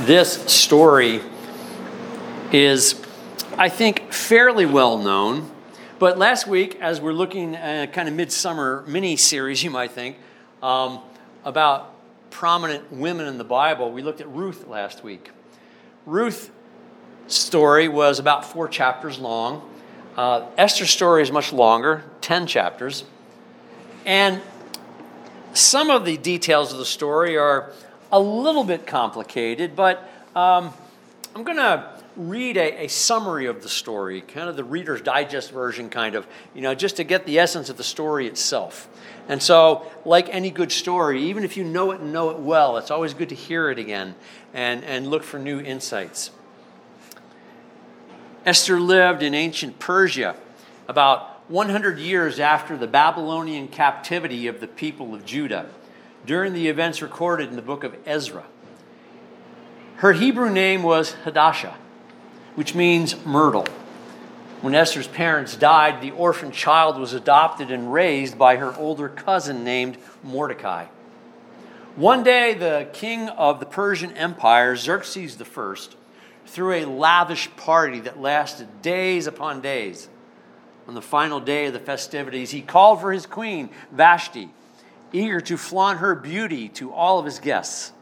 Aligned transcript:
This 0.00 0.34
story 0.52 1.22
is, 2.52 3.02
I 3.56 3.70
think, 3.70 4.12
fairly 4.12 4.66
well 4.66 4.98
known. 4.98 5.50
But 5.98 6.18
last 6.18 6.46
week, 6.46 6.78
as 6.82 7.00
we're 7.00 7.14
looking 7.14 7.56
at 7.56 7.94
kind 7.94 8.06
of 8.06 8.12
midsummer 8.14 8.84
mini 8.86 9.16
series, 9.16 9.64
you 9.64 9.70
might 9.70 9.92
think, 9.92 10.18
um, 10.62 11.00
about 11.46 11.94
prominent 12.28 12.92
women 12.92 13.26
in 13.26 13.38
the 13.38 13.44
Bible, 13.44 13.90
we 13.90 14.02
looked 14.02 14.20
at 14.20 14.28
Ruth 14.28 14.66
last 14.66 15.02
week. 15.02 15.30
Ruth's 16.04 16.50
story 17.26 17.88
was 17.88 18.18
about 18.18 18.44
four 18.44 18.68
chapters 18.68 19.18
long. 19.18 19.66
Uh, 20.14 20.44
Esther's 20.58 20.90
story 20.90 21.22
is 21.22 21.32
much 21.32 21.54
longer, 21.54 22.04
10 22.20 22.46
chapters. 22.46 23.04
And 24.04 24.42
some 25.54 25.88
of 25.88 26.04
the 26.04 26.18
details 26.18 26.70
of 26.70 26.78
the 26.78 26.84
story 26.84 27.38
are 27.38 27.72
a 28.12 28.20
little 28.20 28.64
bit 28.64 28.86
complicated, 28.86 29.74
but 29.74 30.08
um, 30.34 30.72
I'm 31.34 31.44
going 31.44 31.56
to 31.56 31.90
read 32.16 32.56
a, 32.56 32.84
a, 32.84 32.88
summary 32.88 33.46
of 33.46 33.62
the 33.62 33.68
story, 33.68 34.22
kind 34.22 34.48
of 34.48 34.56
the 34.56 34.64
Reader's 34.64 35.02
Digest 35.02 35.50
version, 35.50 35.90
kind 35.90 36.14
of, 36.14 36.26
you 36.54 36.62
know, 36.62 36.74
just 36.74 36.96
to 36.96 37.04
get 37.04 37.26
the 37.26 37.38
essence 37.38 37.68
of 37.68 37.76
the 37.76 37.84
story 37.84 38.26
itself. 38.26 38.88
And 39.28 39.42
so, 39.42 39.90
like 40.04 40.28
any 40.30 40.50
good 40.50 40.72
story, 40.72 41.22
even 41.24 41.44
if 41.44 41.56
you 41.56 41.64
know 41.64 41.90
it 41.90 42.00
and 42.00 42.12
know 42.12 42.30
it 42.30 42.38
well, 42.38 42.78
it's 42.78 42.90
always 42.90 43.12
good 43.12 43.28
to 43.30 43.34
hear 43.34 43.70
it 43.70 43.78
again 43.78 44.14
and, 44.54 44.82
and 44.84 45.08
look 45.08 45.24
for 45.24 45.38
new 45.38 45.60
insights. 45.60 46.30
Esther 48.46 48.80
lived 48.80 49.22
in 49.22 49.34
ancient 49.34 49.78
Persia 49.78 50.36
about 50.88 51.50
100 51.50 51.98
years 51.98 52.38
after 52.38 52.76
the 52.76 52.86
Babylonian 52.86 53.68
captivity 53.68 54.46
of 54.46 54.60
the 54.60 54.68
people 54.68 55.14
of 55.14 55.24
Judah 55.24 55.66
during 56.26 56.52
the 56.52 56.68
events 56.68 57.00
recorded 57.00 57.48
in 57.48 57.56
the 57.56 57.62
book 57.62 57.84
of 57.84 57.96
Ezra. 58.04 58.44
Her 59.96 60.12
Hebrew 60.12 60.50
name 60.50 60.82
was 60.82 61.12
Hadassah, 61.24 61.76
which 62.56 62.74
means 62.74 63.24
myrtle. 63.24 63.66
When 64.60 64.74
Esther's 64.74 65.06
parents 65.06 65.56
died, 65.56 66.00
the 66.02 66.10
orphan 66.10 66.50
child 66.50 66.98
was 66.98 67.12
adopted 67.12 67.70
and 67.70 67.92
raised 67.92 68.36
by 68.36 68.56
her 68.56 68.74
older 68.76 69.08
cousin 69.08 69.64
named 69.64 69.96
Mordecai. 70.22 70.86
One 71.94 72.22
day, 72.22 72.52
the 72.52 72.88
king 72.92 73.28
of 73.28 73.60
the 73.60 73.66
Persian 73.66 74.12
Empire, 74.12 74.76
Xerxes 74.76 75.40
I, 75.40 75.74
threw 76.46 76.72
a 76.72 76.84
lavish 76.84 77.54
party 77.56 78.00
that 78.00 78.20
lasted 78.20 78.82
days 78.82 79.26
upon 79.26 79.60
days. 79.60 80.08
On 80.88 80.94
the 80.94 81.02
final 81.02 81.40
day 81.40 81.66
of 81.66 81.72
the 81.72 81.78
festivities, 81.78 82.50
he 82.50 82.60
called 82.60 83.00
for 83.00 83.12
his 83.12 83.26
queen, 83.26 83.70
Vashti, 83.92 84.50
eager 85.16 85.40
to 85.40 85.56
flaunt 85.56 85.98
her 85.98 86.14
beauty 86.14 86.68
to 86.68 86.92
all 86.92 87.18
of 87.18 87.24
his 87.24 87.38
guests. 87.38 87.92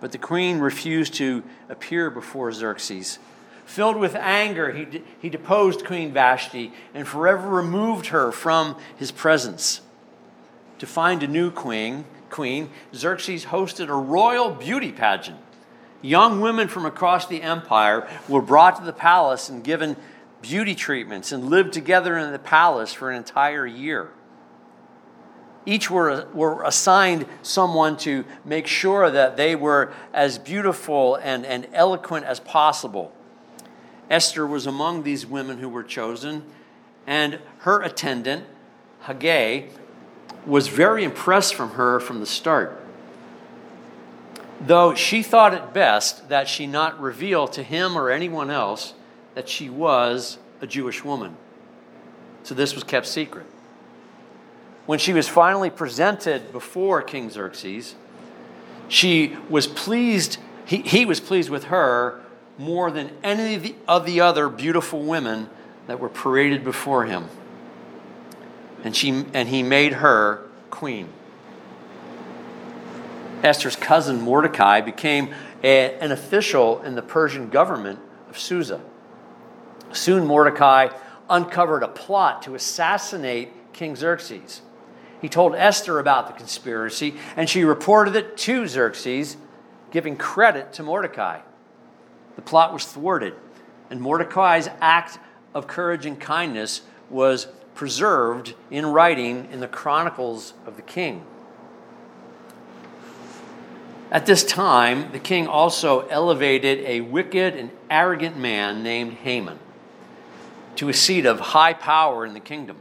But 0.00 0.12
the 0.12 0.18
queen 0.18 0.58
refused 0.58 1.14
to 1.14 1.42
appear 1.68 2.10
before 2.10 2.52
Xerxes. 2.52 3.18
Filled 3.64 3.96
with 3.96 4.14
anger, 4.14 4.70
he, 4.72 5.02
he 5.20 5.30
deposed 5.30 5.86
Queen 5.86 6.12
Vashti 6.12 6.72
and 6.92 7.08
forever 7.08 7.48
removed 7.48 8.06
her 8.06 8.30
from 8.30 8.76
his 8.96 9.10
presence. 9.10 9.80
To 10.80 10.86
find 10.86 11.22
a 11.22 11.28
new 11.28 11.50
queen, 11.50 12.04
queen, 12.28 12.68
Xerxes 12.94 13.46
hosted 13.46 13.88
a 13.88 13.94
royal 13.94 14.50
beauty 14.50 14.92
pageant. 14.92 15.38
Young 16.02 16.42
women 16.42 16.68
from 16.68 16.84
across 16.84 17.26
the 17.26 17.40
empire 17.40 18.06
were 18.28 18.42
brought 18.42 18.76
to 18.76 18.84
the 18.84 18.92
palace 18.92 19.48
and 19.48 19.64
given 19.64 19.96
beauty 20.42 20.74
treatments 20.74 21.32
and 21.32 21.48
lived 21.48 21.72
together 21.72 22.18
in 22.18 22.32
the 22.32 22.38
palace 22.38 22.92
for 22.92 23.10
an 23.10 23.16
entire 23.16 23.66
year. 23.66 24.10
Each 25.66 25.90
were, 25.90 26.26
were 26.34 26.62
assigned 26.62 27.26
someone 27.42 27.96
to 27.98 28.24
make 28.44 28.66
sure 28.66 29.10
that 29.10 29.36
they 29.36 29.56
were 29.56 29.92
as 30.12 30.38
beautiful 30.38 31.16
and, 31.16 31.46
and 31.46 31.66
eloquent 31.72 32.26
as 32.26 32.40
possible. 32.40 33.12
Esther 34.10 34.46
was 34.46 34.66
among 34.66 35.02
these 35.02 35.24
women 35.24 35.58
who 35.58 35.68
were 35.68 35.82
chosen, 35.82 36.44
and 37.06 37.38
her 37.60 37.80
attendant, 37.80 38.44
Hegai, 39.04 39.70
was 40.44 40.68
very 40.68 41.04
impressed 41.04 41.54
from 41.54 41.70
her 41.70 41.98
from 41.98 42.20
the 42.20 42.26
start. 42.26 42.80
Though 44.60 44.94
she 44.94 45.22
thought 45.22 45.54
it 45.54 45.72
best 45.72 46.28
that 46.28 46.48
she 46.48 46.66
not 46.66 47.00
reveal 47.00 47.48
to 47.48 47.62
him 47.62 47.96
or 47.96 48.10
anyone 48.10 48.50
else 48.50 48.94
that 49.34 49.48
she 49.48 49.68
was 49.68 50.38
a 50.60 50.66
Jewish 50.66 51.02
woman. 51.04 51.36
So 52.42 52.54
this 52.54 52.74
was 52.74 52.84
kept 52.84 53.06
secret. 53.06 53.46
When 54.86 54.98
she 54.98 55.12
was 55.12 55.28
finally 55.28 55.70
presented 55.70 56.52
before 56.52 57.00
King 57.02 57.30
Xerxes, 57.30 57.94
she 58.88 59.36
was 59.48 59.66
pleased, 59.66 60.38
he, 60.66 60.78
he 60.78 61.06
was 61.06 61.20
pleased 61.20 61.48
with 61.48 61.64
her 61.64 62.20
more 62.58 62.90
than 62.90 63.10
any 63.22 63.54
of 63.54 63.62
the, 63.62 63.74
of 63.88 64.06
the 64.06 64.20
other 64.20 64.48
beautiful 64.48 65.02
women 65.02 65.48
that 65.86 65.98
were 65.98 66.08
paraded 66.08 66.64
before 66.64 67.04
him. 67.04 67.28
And, 68.82 68.94
she, 68.94 69.24
and 69.32 69.48
he 69.48 69.62
made 69.62 69.94
her 69.94 70.46
queen. 70.70 71.08
Esther's 73.42 73.76
cousin 73.76 74.20
Mordecai 74.20 74.80
became 74.80 75.34
a, 75.62 75.94
an 75.98 76.12
official 76.12 76.82
in 76.82 76.94
the 76.94 77.02
Persian 77.02 77.48
government 77.48 77.98
of 78.28 78.38
Susa. 78.38 78.80
Soon 79.92 80.26
Mordecai 80.26 80.88
uncovered 81.28 81.82
a 81.82 81.88
plot 81.88 82.42
to 82.42 82.54
assassinate 82.54 83.72
King 83.72 83.96
Xerxes. 83.96 84.60
He 85.24 85.30
told 85.30 85.54
Esther 85.54 85.98
about 85.98 86.26
the 86.26 86.34
conspiracy, 86.34 87.14
and 87.34 87.48
she 87.48 87.64
reported 87.64 88.14
it 88.14 88.36
to 88.36 88.66
Xerxes, 88.66 89.38
giving 89.90 90.18
credit 90.18 90.74
to 90.74 90.82
Mordecai. 90.82 91.40
The 92.36 92.42
plot 92.42 92.74
was 92.74 92.84
thwarted, 92.84 93.32
and 93.88 94.02
Mordecai's 94.02 94.68
act 94.82 95.18
of 95.54 95.66
courage 95.66 96.04
and 96.04 96.20
kindness 96.20 96.82
was 97.08 97.46
preserved 97.74 98.52
in 98.70 98.84
writing 98.84 99.48
in 99.50 99.60
the 99.60 99.66
Chronicles 99.66 100.52
of 100.66 100.76
the 100.76 100.82
King. 100.82 101.24
At 104.10 104.26
this 104.26 104.44
time, 104.44 105.10
the 105.12 105.18
king 105.18 105.46
also 105.46 106.06
elevated 106.08 106.80
a 106.80 107.00
wicked 107.00 107.54
and 107.54 107.70
arrogant 107.88 108.36
man 108.36 108.82
named 108.82 109.14
Haman 109.14 109.58
to 110.76 110.90
a 110.90 110.92
seat 110.92 111.24
of 111.24 111.40
high 111.40 111.72
power 111.72 112.26
in 112.26 112.34
the 112.34 112.40
kingdom. 112.40 112.76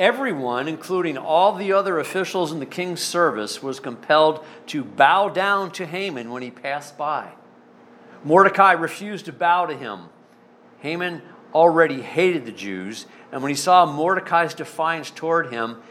Everyone, 0.00 0.66
including 0.66 1.18
all 1.18 1.52
the 1.52 1.74
other 1.74 1.98
officials 1.98 2.52
in 2.52 2.58
the 2.58 2.64
king's 2.64 3.02
service, 3.02 3.62
was 3.62 3.80
compelled 3.80 4.42
to 4.68 4.82
bow 4.82 5.28
down 5.28 5.70
to 5.72 5.84
Haman 5.84 6.30
when 6.30 6.42
he 6.42 6.50
passed 6.50 6.96
by. 6.96 7.32
Mordecai 8.24 8.72
refused 8.72 9.26
to 9.26 9.32
bow 9.32 9.66
to 9.66 9.76
him. 9.76 10.04
Haman 10.78 11.20
already 11.52 12.00
hated 12.00 12.46
the 12.46 12.52
Jews, 12.52 13.04
and 13.30 13.42
when 13.42 13.50
he 13.50 13.54
saw 13.54 13.84
Mordecai's 13.84 14.54
defiance 14.54 15.10
toward 15.10 15.52
him, 15.52 15.82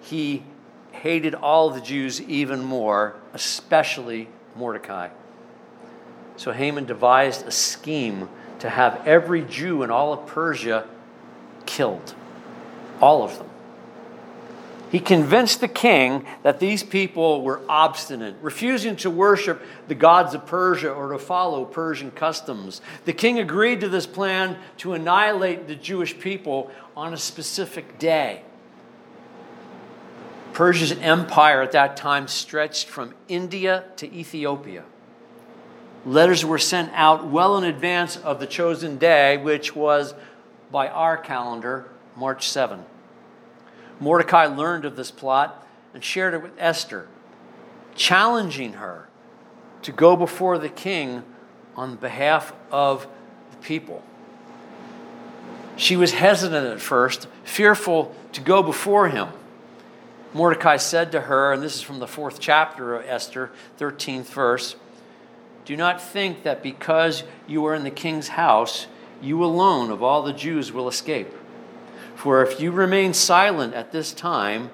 he 0.00 0.44
hated 0.92 1.34
all 1.34 1.70
the 1.70 1.80
Jews 1.80 2.20
even 2.20 2.62
more, 2.62 3.16
especially 3.34 4.28
Mordecai. 4.54 5.08
So 6.36 6.52
Haman 6.52 6.84
devised 6.84 7.44
a 7.48 7.50
scheme 7.50 8.28
to 8.60 8.70
have 8.70 9.04
every 9.04 9.42
Jew 9.42 9.82
in 9.82 9.90
all 9.90 10.12
of 10.12 10.28
Persia 10.28 10.86
killed. 11.66 12.14
All 13.00 13.22
of 13.22 13.38
them. 13.38 13.48
He 14.90 14.98
convinced 14.98 15.60
the 15.60 15.68
king 15.68 16.26
that 16.42 16.58
these 16.58 16.82
people 16.82 17.42
were 17.42 17.60
obstinate, 17.68 18.34
refusing 18.42 18.96
to 18.96 19.10
worship 19.10 19.62
the 19.86 19.94
gods 19.94 20.34
of 20.34 20.46
Persia 20.46 20.90
or 20.90 21.12
to 21.12 21.18
follow 21.18 21.64
Persian 21.64 22.10
customs. 22.10 22.80
The 23.04 23.12
king 23.12 23.38
agreed 23.38 23.80
to 23.82 23.88
this 23.88 24.06
plan 24.06 24.58
to 24.78 24.94
annihilate 24.94 25.68
the 25.68 25.76
Jewish 25.76 26.18
people 26.18 26.72
on 26.96 27.14
a 27.14 27.16
specific 27.16 28.00
day. 28.00 28.42
Persia's 30.52 30.92
empire 30.92 31.62
at 31.62 31.70
that 31.72 31.96
time 31.96 32.26
stretched 32.26 32.88
from 32.88 33.14
India 33.28 33.84
to 33.96 34.12
Ethiopia. 34.12 34.82
Letters 36.04 36.44
were 36.44 36.58
sent 36.58 36.90
out 36.94 37.28
well 37.28 37.56
in 37.56 37.62
advance 37.62 38.16
of 38.16 38.40
the 38.40 38.46
chosen 38.46 38.98
day, 38.98 39.36
which 39.36 39.76
was 39.76 40.14
by 40.72 40.88
our 40.88 41.16
calendar, 41.16 41.88
March 42.16 42.48
7. 42.48 42.84
Mordecai 44.00 44.46
learned 44.46 44.84
of 44.84 44.96
this 44.96 45.10
plot 45.10 45.66
and 45.94 46.02
shared 46.02 46.34
it 46.34 46.42
with 46.42 46.52
Esther, 46.58 47.06
challenging 47.94 48.74
her 48.74 49.08
to 49.82 49.92
go 49.92 50.16
before 50.16 50.58
the 50.58 50.68
king 50.68 51.22
on 51.76 51.96
behalf 51.96 52.52
of 52.70 53.06
the 53.50 53.56
people. 53.58 54.02
She 55.76 55.96
was 55.96 56.12
hesitant 56.12 56.66
at 56.66 56.80
first, 56.80 57.28
fearful 57.44 58.14
to 58.32 58.40
go 58.40 58.62
before 58.62 59.08
him. 59.08 59.28
Mordecai 60.34 60.76
said 60.76 61.12
to 61.12 61.22
her, 61.22 61.52
and 61.52 61.62
this 61.62 61.76
is 61.76 61.82
from 61.82 61.98
the 61.98 62.06
fourth 62.06 62.40
chapter 62.40 62.94
of 62.94 63.06
Esther, 63.06 63.50
13th 63.78 64.26
verse 64.26 64.76
do 65.70 65.76
not 65.76 66.02
think 66.02 66.42
that 66.42 66.64
because 66.64 67.22
you 67.46 67.64
are 67.66 67.76
in 67.76 67.84
the 67.84 67.92
king's 67.92 68.26
house, 68.26 68.88
you 69.22 69.44
alone 69.44 69.90
of 69.90 70.02
all 70.02 70.22
the 70.22 70.32
Jews 70.32 70.72
will 70.72 70.88
escape. 70.88 71.32
For 72.20 72.42
if 72.42 72.60
you 72.60 72.70
remain 72.70 73.14
silent 73.14 73.72
at 73.72 73.92
this 73.92 74.12
time, 74.12 74.68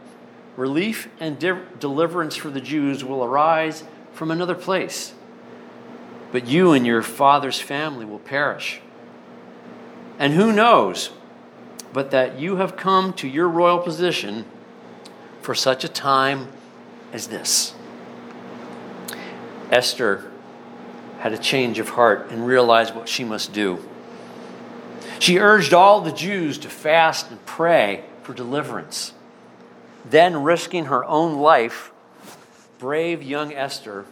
relief 0.56 1.08
and 1.20 1.38
de- 1.38 1.64
deliverance 1.78 2.34
for 2.34 2.50
the 2.50 2.60
Jews 2.60 3.04
will 3.04 3.22
arise 3.22 3.84
from 4.12 4.32
another 4.32 4.56
place. 4.56 5.14
but 6.32 6.48
you 6.48 6.72
and 6.72 6.84
your 6.84 7.02
father's 7.02 7.60
family 7.60 8.04
will 8.04 8.19
perish. 8.19 8.81
And 10.19 10.32
who 10.34 10.52
knows 10.52 11.10
but 11.93 12.10
that 12.10 12.37
you 12.40 12.56
have 12.56 12.76
come 12.76 13.12
to 13.12 13.28
your 13.28 13.48
royal 13.48 13.78
position 13.78 14.44
for 15.40 15.54
such 15.54 15.84
a 15.84 15.88
time 15.88 16.48
as 17.12 17.28
this? 17.28 17.75
Esther 19.70 20.32
had 21.20 21.32
a 21.32 21.38
change 21.38 21.78
of 21.78 21.90
heart 21.90 22.28
and 22.28 22.44
realized 22.44 22.93
what 22.93 23.08
she 23.08 23.22
must 23.22 23.52
do. 23.52 23.78
She 25.18 25.38
urged 25.38 25.72
all 25.72 26.00
the 26.00 26.12
Jews 26.12 26.58
to 26.58 26.68
fast 26.68 27.30
and 27.30 27.44
pray 27.46 28.04
for 28.22 28.34
deliverance. 28.34 29.12
Then, 30.08 30.42
risking 30.42 30.86
her 30.86 31.04
own 31.04 31.38
life, 31.38 31.90
brave 32.78 33.22
young 33.22 33.52
Esther 33.52 34.04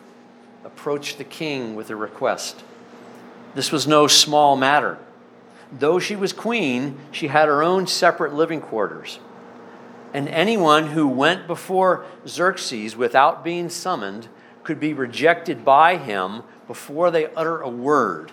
approached 0.64 1.18
the 1.18 1.24
king 1.24 1.76
with 1.76 1.90
a 1.90 1.96
request. 1.96 2.64
This 3.54 3.70
was 3.70 3.86
no 3.86 4.06
small 4.06 4.56
matter. 4.56 4.98
Though 5.70 5.98
she 5.98 6.16
was 6.16 6.32
queen, 6.32 6.98
she 7.10 7.28
had 7.28 7.48
her 7.48 7.62
own 7.62 7.86
separate 7.86 8.32
living 8.32 8.60
quarters. 8.60 9.18
And 10.12 10.28
anyone 10.28 10.88
who 10.88 11.08
went 11.08 11.46
before 11.46 12.04
Xerxes 12.26 12.96
without 12.96 13.44
being 13.44 13.68
summoned 13.68 14.28
could 14.62 14.80
be 14.80 14.94
rejected 14.94 15.64
by 15.64 15.96
him 15.96 16.42
before 16.66 17.10
they 17.10 17.26
utter 17.34 17.60
a 17.60 17.68
word. 17.68 18.32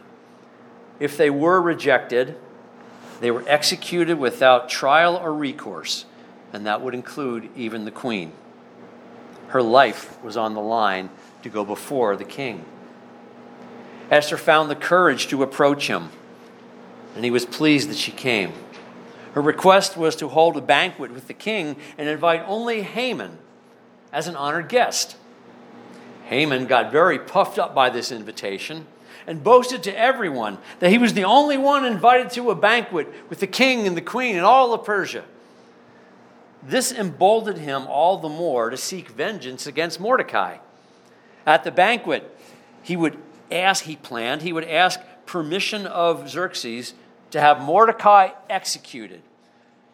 If 1.00 1.17
they 1.17 1.29
were 1.29 1.62
rejected, 1.62 2.38
they 3.21 3.31
were 3.31 3.44
executed 3.47 4.18
without 4.18 4.68
trial 4.68 5.15
or 5.15 5.31
recourse, 5.31 6.06
and 6.51 6.65
that 6.65 6.81
would 6.81 6.95
include 6.95 7.50
even 7.56 7.85
the 7.85 7.91
queen. 7.91 8.33
Her 9.50 9.62
life 9.62 10.21
was 10.23 10.35
on 10.35 10.56
the 10.56 10.62
line 10.62 11.12
to 11.44 11.50
go 11.50 11.63
before 11.63 12.15
the 12.15 12.25
king. 12.25 12.65
Esther 14.09 14.38
found 14.38 14.69
the 14.69 14.75
courage 14.75 15.27
to 15.27 15.44
approach 15.44 15.88
him, 15.88 16.09
and 17.15 17.23
he 17.23 17.29
was 17.29 17.45
pleased 17.45 17.89
that 17.89 17.97
she 17.97 18.12
came. 18.12 18.53
Her 19.33 19.41
request 19.41 19.95
was 19.95 20.15
to 20.17 20.27
hold 20.27 20.57
a 20.57 20.62
banquet 20.62 21.12
with 21.12 21.27
the 21.27 21.33
king 21.33 21.77
and 22.00 22.09
invite 22.09 22.44
only 22.47 22.81
Haman 22.81 23.38
as 24.12 24.27
an 24.27 24.35
honored 24.35 24.67
guest. 24.67 25.15
Haman 26.25 26.65
got 26.65 26.91
very 26.91 27.19
puffed 27.19 27.59
up 27.59 27.75
by 27.75 27.89
this 27.89 28.12
invitation 28.12 28.88
and 29.27 29.44
boasted 29.44 29.83
to 29.83 29.97
everyone 29.97 30.57
that 30.79 30.89
he 30.89 30.97
was 30.97 31.13
the 31.13 31.23
only 31.23 31.57
one 31.57 31.85
invited 31.85 32.29
to 32.31 32.51
a 32.51 32.56
banquet 32.56 33.07
with 33.29 33.39
the 33.39 33.47
king 33.47 33.88
and 33.88 33.95
the 33.95 34.01
queen 34.01 34.35
and 34.35 34.45
all 34.45 34.73
of 34.73 34.83
Persia. 34.83 35.23
This 36.63 36.91
emboldened 36.91 37.59
him 37.59 37.88
all 37.88 38.18
the 38.18 38.29
more 38.29 38.69
to 38.69 38.77
seek 38.77 39.09
vengeance 39.09 39.65
against 39.65 40.00
Mordecai. 40.00 40.57
At 41.45 41.63
the 41.63 41.71
banquet, 41.71 42.38
he 42.83 42.95
would 42.95 43.18
ask, 43.51 43.85
he 43.85 43.95
planned, 43.95 44.44
he 44.44 44.53
would 44.53 44.65
ask 44.65 45.00
permission 45.25 45.88
of 45.88 46.29
Xerxes 46.29 46.94
to 47.31 47.39
have 47.39 47.62
Mordecai 47.62 48.29
executed. 48.50 49.21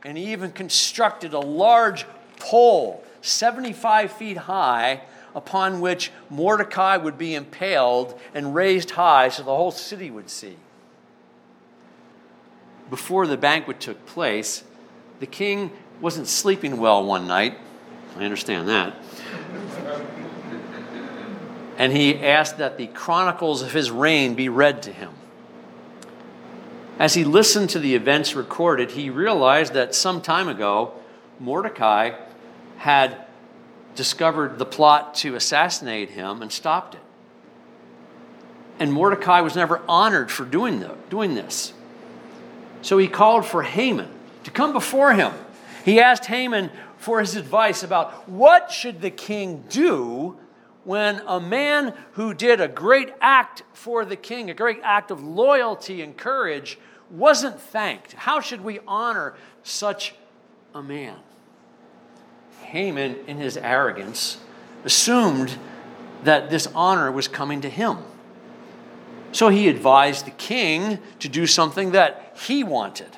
And 0.04 0.18
he 0.18 0.32
even 0.32 0.52
constructed 0.52 1.34
a 1.34 1.40
large 1.40 2.06
pole, 2.38 3.04
75 3.28 4.12
feet 4.12 4.38
high, 4.38 5.02
upon 5.36 5.82
which 5.82 6.12
Mordecai 6.30 6.98
would 6.98 7.18
be 7.18 7.36
impaled 7.36 8.20
and 8.34 8.56
raised 8.56 8.92
high 8.92 9.30
so 9.30 9.44
the 9.44 9.56
whole 9.56 9.72
city 9.72 10.10
would 10.10 10.30
see. 10.30 10.56
Before 12.90 13.28
the 13.28 13.38
banquet 13.38 13.80
took 13.80 14.06
place, 14.06 14.64
the 15.20 15.26
king 15.26 15.72
wasn't 16.02 16.28
sleeping 16.28 16.78
well 16.78 17.06
one 17.06 17.28
night. 17.28 17.58
I 18.18 18.24
understand 18.24 18.68
that. 18.70 18.96
And 21.78 21.94
he 21.94 22.16
asked 22.16 22.58
that 22.58 22.78
the 22.78 22.88
chronicles 22.88 23.62
of 23.62 23.74
his 23.74 23.92
reign 23.92 24.34
be 24.34 24.50
read 24.50 24.82
to 24.84 24.92
him. 24.92 25.12
As 26.98 27.14
he 27.14 27.24
listened 27.24 27.70
to 27.72 27.80
the 27.80 27.94
events 27.94 28.34
recorded, 28.36 28.92
he 28.92 29.12
realized 29.12 29.74
that 29.74 29.94
some 29.94 30.20
time 30.22 30.48
ago, 30.48 30.94
Mordecai 31.40 32.14
had 32.78 33.26
discovered 33.96 34.60
the 34.60 34.66
plot 34.66 35.16
to 35.16 35.36
assassinate 35.36 36.12
him 36.12 36.42
and 36.42 36.52
stopped 36.52 36.96
it. 36.96 37.02
And 38.80 38.94
Mordecai 38.94 39.42
was 39.42 39.56
never 39.56 39.82
honored 39.88 40.32
for 40.32 40.46
doing, 40.46 40.80
the, 40.80 40.96
doing 41.10 41.36
this. 41.36 41.74
So 42.82 42.98
he 42.98 43.08
called 43.08 43.46
for 43.46 43.64
Haman 43.64 44.10
to 44.44 44.52
come 44.52 44.72
before 44.72 45.14
him. 45.14 45.34
He 45.84 46.00
asked 46.00 46.26
Haman 46.26 46.70
for 46.98 47.20
his 47.20 47.36
advice 47.36 47.84
about 47.84 48.30
what 48.30 48.72
should 48.72 49.02
the 49.02 49.10
king 49.10 49.64
do 49.70 50.38
when 50.84 51.22
a 51.28 51.40
man 51.40 51.94
who 52.14 52.34
did 52.34 52.62
a 52.62 52.68
great 52.68 53.14
act 53.20 53.64
for 53.74 54.06
the 54.06 54.16
king, 54.16 54.50
a 54.50 54.54
great 54.54 54.80
act 54.84 55.12
of 55.12 55.24
loyalty 55.24 56.02
and 56.02 56.16
courage, 56.16 56.78
wasn't 57.10 57.60
thanked. 57.60 58.14
How 58.14 58.40
should 58.40 58.62
we 58.62 58.80
honor 58.88 59.36
such 59.64 60.16
a 60.74 60.82
man? 60.82 61.18
Haman, 62.68 63.16
in 63.28 63.38
his 63.38 63.56
arrogance, 63.56 64.40
assumed 64.84 65.58
that 66.24 66.50
this 66.50 66.68
honor 66.76 67.10
was 67.10 67.30
coming 67.30 67.62
to 67.62 67.70
him. 67.70 68.00
So 69.32 69.48
he 69.48 69.70
advised 69.70 70.26
the 70.26 70.32
king 70.32 71.00
to 71.20 71.30
do 71.30 71.48
something 71.48 71.92
that 71.92 72.36
he 72.42 72.66
wanted. 72.66 73.18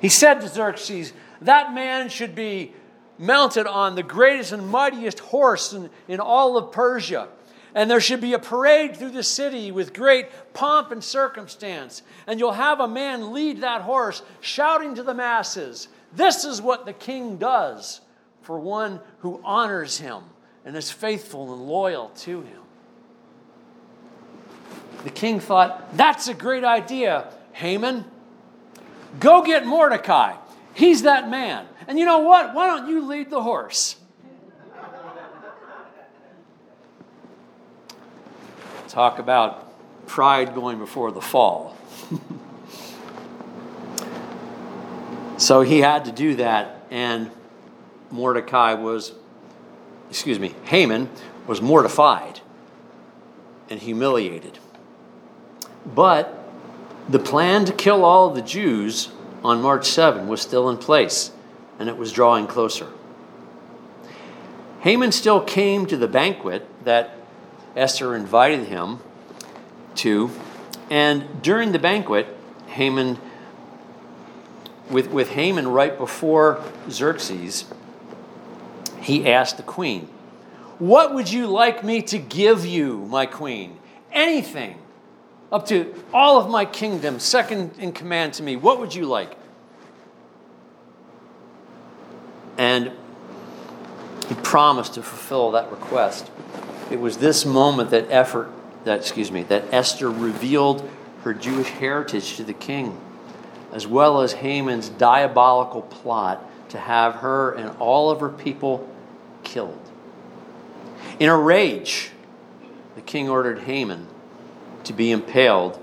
He 0.00 0.08
said 0.08 0.40
to 0.40 0.48
Xerxes, 0.48 1.12
That 1.42 1.74
man 1.74 2.08
should 2.08 2.34
be 2.34 2.72
mounted 3.18 3.66
on 3.66 3.96
the 3.96 4.02
greatest 4.02 4.52
and 4.52 4.66
mightiest 4.66 5.20
horse 5.20 5.74
in, 5.74 5.90
in 6.08 6.18
all 6.18 6.56
of 6.56 6.72
Persia. 6.72 7.28
And 7.74 7.90
there 7.90 8.00
should 8.00 8.22
be 8.22 8.32
a 8.32 8.38
parade 8.38 8.96
through 8.96 9.10
the 9.10 9.22
city 9.22 9.70
with 9.72 9.92
great 9.92 10.28
pomp 10.54 10.90
and 10.90 11.04
circumstance. 11.04 12.02
And 12.26 12.40
you'll 12.40 12.52
have 12.52 12.80
a 12.80 12.88
man 12.88 13.34
lead 13.34 13.60
that 13.60 13.82
horse, 13.82 14.22
shouting 14.40 14.94
to 14.94 15.02
the 15.02 15.14
masses, 15.14 15.88
This 16.14 16.46
is 16.46 16.62
what 16.62 16.86
the 16.86 16.94
king 16.94 17.36
does 17.36 18.00
for 18.42 18.58
one 18.58 19.00
who 19.20 19.40
honors 19.44 19.98
him 19.98 20.22
and 20.64 20.76
is 20.76 20.90
faithful 20.90 21.52
and 21.52 21.66
loyal 21.66 22.08
to 22.10 22.42
him. 22.42 22.60
The 25.04 25.10
king 25.10 25.40
thought, 25.40 25.96
That's 25.96 26.28
a 26.28 26.34
great 26.34 26.64
idea, 26.64 27.32
Haman. 27.52 28.04
Go 29.18 29.42
get 29.42 29.66
Mordecai. 29.66 30.36
He's 30.74 31.02
that 31.02 31.28
man. 31.28 31.66
And 31.86 31.98
you 31.98 32.04
know 32.04 32.20
what? 32.20 32.54
Why 32.54 32.66
don't 32.66 32.88
you 32.88 33.06
lead 33.06 33.30
the 33.30 33.42
horse? 33.42 33.96
Talk 38.88 39.18
about 39.18 39.68
pride 40.06 40.54
going 40.54 40.78
before 40.78 41.12
the 41.12 41.20
fall. 41.20 41.76
so 45.38 45.62
he 45.62 45.78
had 45.78 46.04
to 46.04 46.12
do 46.12 46.36
that, 46.36 46.86
and 46.90 47.30
Mordecai 48.12 48.74
was, 48.74 49.12
excuse 50.10 50.38
me, 50.38 50.54
Haman 50.64 51.08
was 51.46 51.60
mortified 51.60 52.40
and 53.68 53.80
humiliated. 53.80 54.58
But 55.86 56.38
the 57.08 57.18
plan 57.18 57.64
to 57.64 57.72
kill 57.72 58.04
all 58.04 58.30
the 58.30 58.42
Jews 58.42 59.08
on 59.42 59.60
March 59.60 59.86
7 59.86 60.28
was 60.28 60.40
still 60.40 60.68
in 60.68 60.76
place, 60.76 61.32
and 61.78 61.88
it 61.88 61.96
was 61.96 62.12
drawing 62.12 62.46
closer. 62.46 62.88
Haman 64.80 65.12
still 65.12 65.40
came 65.40 65.86
to 65.86 65.96
the 65.96 66.06
banquet 66.06 66.66
that 66.84 67.16
Esther 67.74 68.14
invited 68.14 68.66
him 68.66 68.98
to, 69.96 70.30
and 70.90 71.42
during 71.42 71.72
the 71.72 71.78
banquet, 71.78 72.26
Haman, 72.66 73.18
with, 74.90 75.08
with 75.08 75.30
Haman 75.30 75.68
right 75.68 75.96
before 75.96 76.62
Xerxes, 76.90 77.64
he 79.02 79.30
asked 79.30 79.56
the 79.56 79.62
queen, 79.62 80.08
What 80.78 81.14
would 81.14 81.30
you 81.30 81.46
like 81.46 81.84
me 81.84 82.02
to 82.02 82.18
give 82.18 82.64
you, 82.64 83.06
my 83.06 83.26
queen? 83.26 83.78
Anything. 84.12 84.78
Up 85.50 85.66
to 85.66 85.94
all 86.12 86.40
of 86.40 86.48
my 86.48 86.64
kingdom, 86.64 87.18
second 87.20 87.78
in 87.78 87.92
command 87.92 88.34
to 88.34 88.42
me. 88.42 88.56
What 88.56 88.80
would 88.80 88.94
you 88.94 89.04
like? 89.04 89.36
And 92.56 92.92
he 94.28 94.34
promised 94.36 94.94
to 94.94 95.02
fulfill 95.02 95.50
that 95.52 95.70
request. 95.70 96.30
It 96.90 97.00
was 97.00 97.18
this 97.18 97.44
moment 97.44 97.90
that 97.90 98.10
effort 98.10 98.50
that 98.84 99.00
excuse 99.00 99.30
me, 99.30 99.42
that 99.44 99.72
Esther 99.72 100.10
revealed 100.10 100.88
her 101.22 101.32
Jewish 101.32 101.68
heritage 101.68 102.36
to 102.36 102.44
the 102.44 102.52
king, 102.52 102.98
as 103.72 103.86
well 103.86 104.20
as 104.20 104.32
Haman's 104.32 104.88
diabolical 104.88 105.82
plot 105.82 106.44
to 106.70 106.78
have 106.78 107.16
her 107.16 107.52
and 107.52 107.76
all 107.78 108.10
of 108.10 108.20
her 108.20 108.28
people 108.28 108.88
killed. 109.42 109.90
In 111.18 111.28
a 111.28 111.36
rage, 111.36 112.10
the 112.94 113.00
king 113.00 113.28
ordered 113.28 113.60
Haman 113.60 114.06
to 114.84 114.92
be 114.92 115.10
impaled 115.10 115.80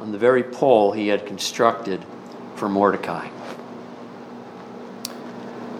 on 0.00 0.12
the 0.12 0.18
very 0.18 0.42
pole 0.42 0.92
he 0.92 1.08
had 1.08 1.26
constructed 1.26 2.04
for 2.54 2.68
Mordecai. 2.68 3.28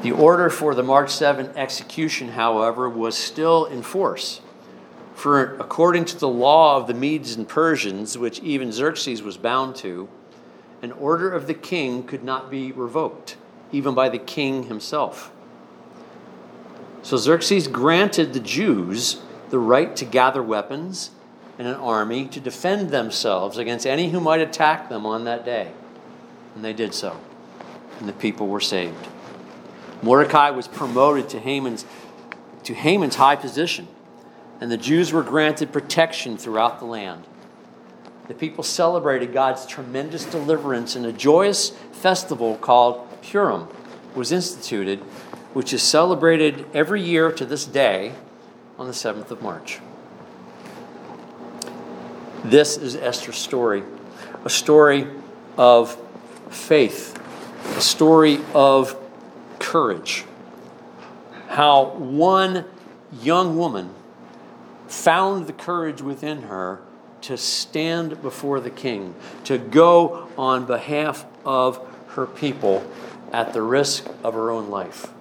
The 0.03 0.13
order 0.13 0.49
for 0.49 0.75
the 0.75 0.83
March 0.83 1.11
7 1.11 1.57
execution, 1.57 2.29
however, 2.29 2.89
was 2.89 3.17
still 3.17 3.65
in 3.65 3.83
force, 3.83 4.41
For 5.15 5.57
according 5.57 6.05
to 6.07 6.19
the 6.19 6.29
law 6.29 6.77
of 6.77 6.87
the 6.87 6.95
Medes 6.95 7.35
and 7.35 7.49
Persians, 7.49 8.17
which 8.17 8.39
even 8.41 8.71
Xerxes 8.71 9.23
was 9.23 9.37
bound 9.37 9.75
to, 9.77 10.09
an 10.83 10.93
order 10.93 11.33
of 11.33 11.49
the 11.49 11.55
king 11.55 12.05
could 12.05 12.23
not 12.23 12.49
be 12.49 12.71
revoked, 12.71 13.37
even 13.73 13.95
by 13.95 14.09
the 14.09 14.19
king 14.19 14.65
himself. 14.65 15.33
So 17.09 17.17
Xerxes 17.17 17.69
granted 17.69 18.35
the 18.35 18.41
Jews 18.41 19.23
the 19.49 19.59
right 19.59 19.97
to 19.97 20.05
gather 20.05 20.43
weapons 20.43 21.11
and 21.59 21.67
an 21.67 21.77
army 21.77 22.27
to 22.29 22.39
defend 22.39 22.91
themselves 22.91 23.57
against 23.57 23.87
any 23.87 24.11
who 24.11 24.21
might 24.21 24.43
attack 24.43 24.91
them 24.91 25.07
on 25.07 25.25
that 25.25 25.43
day. 25.43 25.73
And 26.55 26.63
they 26.63 26.75
did 26.75 26.93
so, 26.93 27.19
and 27.99 28.07
the 28.07 28.13
people 28.13 28.47
were 28.47 28.61
saved. 28.61 29.09
Mordecai 30.03 30.51
was 30.51 30.69
promoted 30.69 31.31
to 31.31 31.41
Haman's, 31.41 31.87
to 32.65 32.75
Haman's 32.75 33.15
high 33.15 33.37
position, 33.37 33.89
and 34.61 34.71
the 34.71 34.77
Jews 34.77 35.11
were 35.11 35.23
granted 35.23 35.73
protection 35.73 36.37
throughout 36.37 36.79
the 36.79 36.85
land. 36.85 37.27
The 38.27 38.35
people 38.35 38.63
celebrated 38.63 39.33
God's 39.33 39.65
tremendous 39.65 40.27
deliverance, 40.27 40.95
and 40.95 41.07
a 41.07 41.13
joyous 41.15 41.71
festival 41.91 42.59
called 42.59 43.09
Purim 43.23 43.67
was 44.15 44.31
instituted, 44.31 45.03
which 45.53 45.73
is 45.73 45.83
celebrated 45.83 46.67
every 46.75 47.03
year 47.03 47.33
to 47.33 47.45
this 47.45 47.65
day 47.65 48.13
on 48.79 48.87
the 48.87 48.93
7th 48.93 49.31
of 49.31 49.43
March. 49.43 49.81
This 52.45 52.77
is 52.77 52.95
Esther's 52.95 53.37
story 53.37 53.83
a 54.45 54.51
story 54.51 55.07
of 55.57 55.97
faith, 56.49 57.21
a 57.77 57.81
story 57.81 58.39
of 58.55 58.97
courage. 59.59 60.25
How 61.49 61.87
one 61.97 62.65
young 63.21 63.57
woman 63.57 63.91
found 64.87 65.47
the 65.47 65.53
courage 65.53 66.01
within 66.01 66.43
her 66.43 66.81
to 67.23 67.37
stand 67.37 68.23
before 68.23 68.61
the 68.61 68.71
king, 68.71 69.15
to 69.45 69.59
go 69.59 70.29
on 70.39 70.67
behalf 70.67 71.27
of 71.45 71.85
her 72.11 72.27
people 72.27 72.89
at 73.33 73.53
the 73.53 73.63
risk 73.63 74.07
of 74.23 74.35
her 74.35 74.51
own 74.51 74.71
life. 74.71 75.13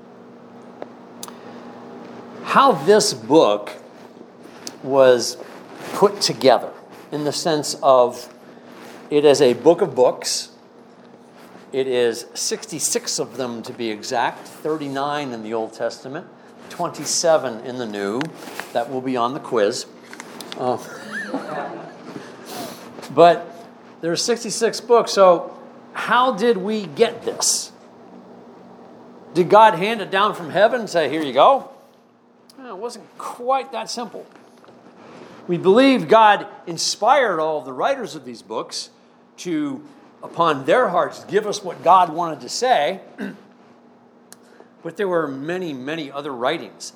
How 2.58 2.72
this 2.72 3.14
book 3.14 3.72
was 4.82 5.38
put 5.94 6.22
together 6.22 6.74
in 7.12 7.24
the 7.24 7.32
sense 7.32 7.76
of 7.84 8.34
it 9.12 9.26
is 9.26 9.44
a 9.44 9.54
book 9.54 9.82
of 9.82 9.94
books. 9.94 10.50
It 11.72 11.86
is 11.86 12.26
66 12.34 13.20
of 13.20 13.38
them 13.38 13.62
to 13.62 13.72
be 13.74 13.92
exact, 13.92 14.48
39 14.48 15.34
in 15.34 15.44
the 15.44 15.54
Old 15.54 15.74
Testament, 15.74 16.26
27 16.72 17.64
in 17.64 17.78
the 17.78 17.86
New. 17.86 18.22
That 18.74 18.90
will 18.90 19.02
be 19.02 19.16
on 19.16 19.36
the 19.36 19.40
quiz. 19.40 19.86
Uh, 20.58 20.78
but 23.14 23.68
there 24.02 24.12
are 24.12 24.16
66 24.16 24.82
books, 24.82 25.12
so 25.12 25.56
how 25.94 26.32
did 26.32 26.58
we 26.58 26.88
get 26.88 27.22
this? 27.22 27.72
Did 29.36 29.48
God 29.48 29.76
hand 29.76 30.02
it 30.02 30.10
down 30.10 30.34
from 30.34 30.50
heaven 30.50 30.80
and 30.80 30.90
say, 30.90 31.08
Here 31.08 31.22
you 31.22 31.34
go? 31.34 31.77
Well, 32.68 32.76
it 32.76 32.82
wasn't 32.82 33.18
quite 33.18 33.72
that 33.72 33.90
simple. 33.90 34.26
We 35.48 35.58
believe 35.58 36.10
God 36.10 36.48
inspired 36.66 37.40
all 37.40 37.62
the 37.62 37.72
writers 37.72 38.14
of 38.14 38.26
these 38.26 38.42
books 38.42 38.90
to, 39.38 39.82
upon 40.22 40.66
their 40.66 40.90
hearts, 40.90 41.24
give 41.30 41.48
us 41.48 41.64
what 41.64 41.82
God 41.82 42.12
wanted 42.12 42.42
to 42.42 42.50
say. 42.50 43.00
but 44.84 44.98
there 44.98 45.08
were 45.08 45.30
many, 45.30 45.72
many 45.72 46.12
other 46.12 46.34
writings 46.34 46.92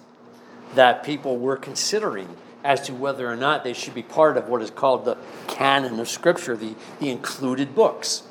that 0.75 1.05
people 1.05 1.37
were 1.37 1.55
considering 1.55 2.27
as 2.65 2.81
to 2.87 2.93
whether 2.93 3.31
or 3.31 3.37
not 3.37 3.63
they 3.63 3.71
should 3.71 3.95
be 3.95 4.03
part 4.03 4.35
of 4.35 4.49
what 4.49 4.61
is 4.61 4.71
called 4.71 5.05
the 5.05 5.17
canon 5.47 6.01
of 6.01 6.09
Scripture, 6.09 6.57
the, 6.57 6.75
the 6.99 7.09
included 7.09 7.73
books. 7.73 8.23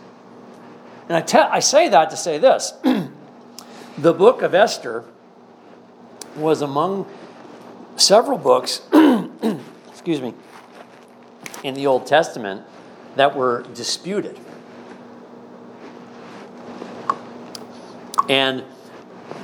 And 1.08 1.16
I, 1.16 1.22
te- 1.22 1.38
I 1.38 1.60
say 1.60 1.88
that 1.88 2.10
to 2.10 2.18
say 2.18 2.36
this 2.36 2.74
the 3.96 4.12
book 4.12 4.42
of 4.42 4.54
Esther 4.54 5.06
was 6.36 6.62
among 6.62 7.06
several 8.00 8.38
books, 8.38 8.80
excuse 9.88 10.20
me, 10.20 10.34
in 11.62 11.74
the 11.74 11.86
Old 11.86 12.06
Testament 12.06 12.62
that 13.16 13.36
were 13.36 13.64
disputed. 13.74 14.38
And 18.28 18.64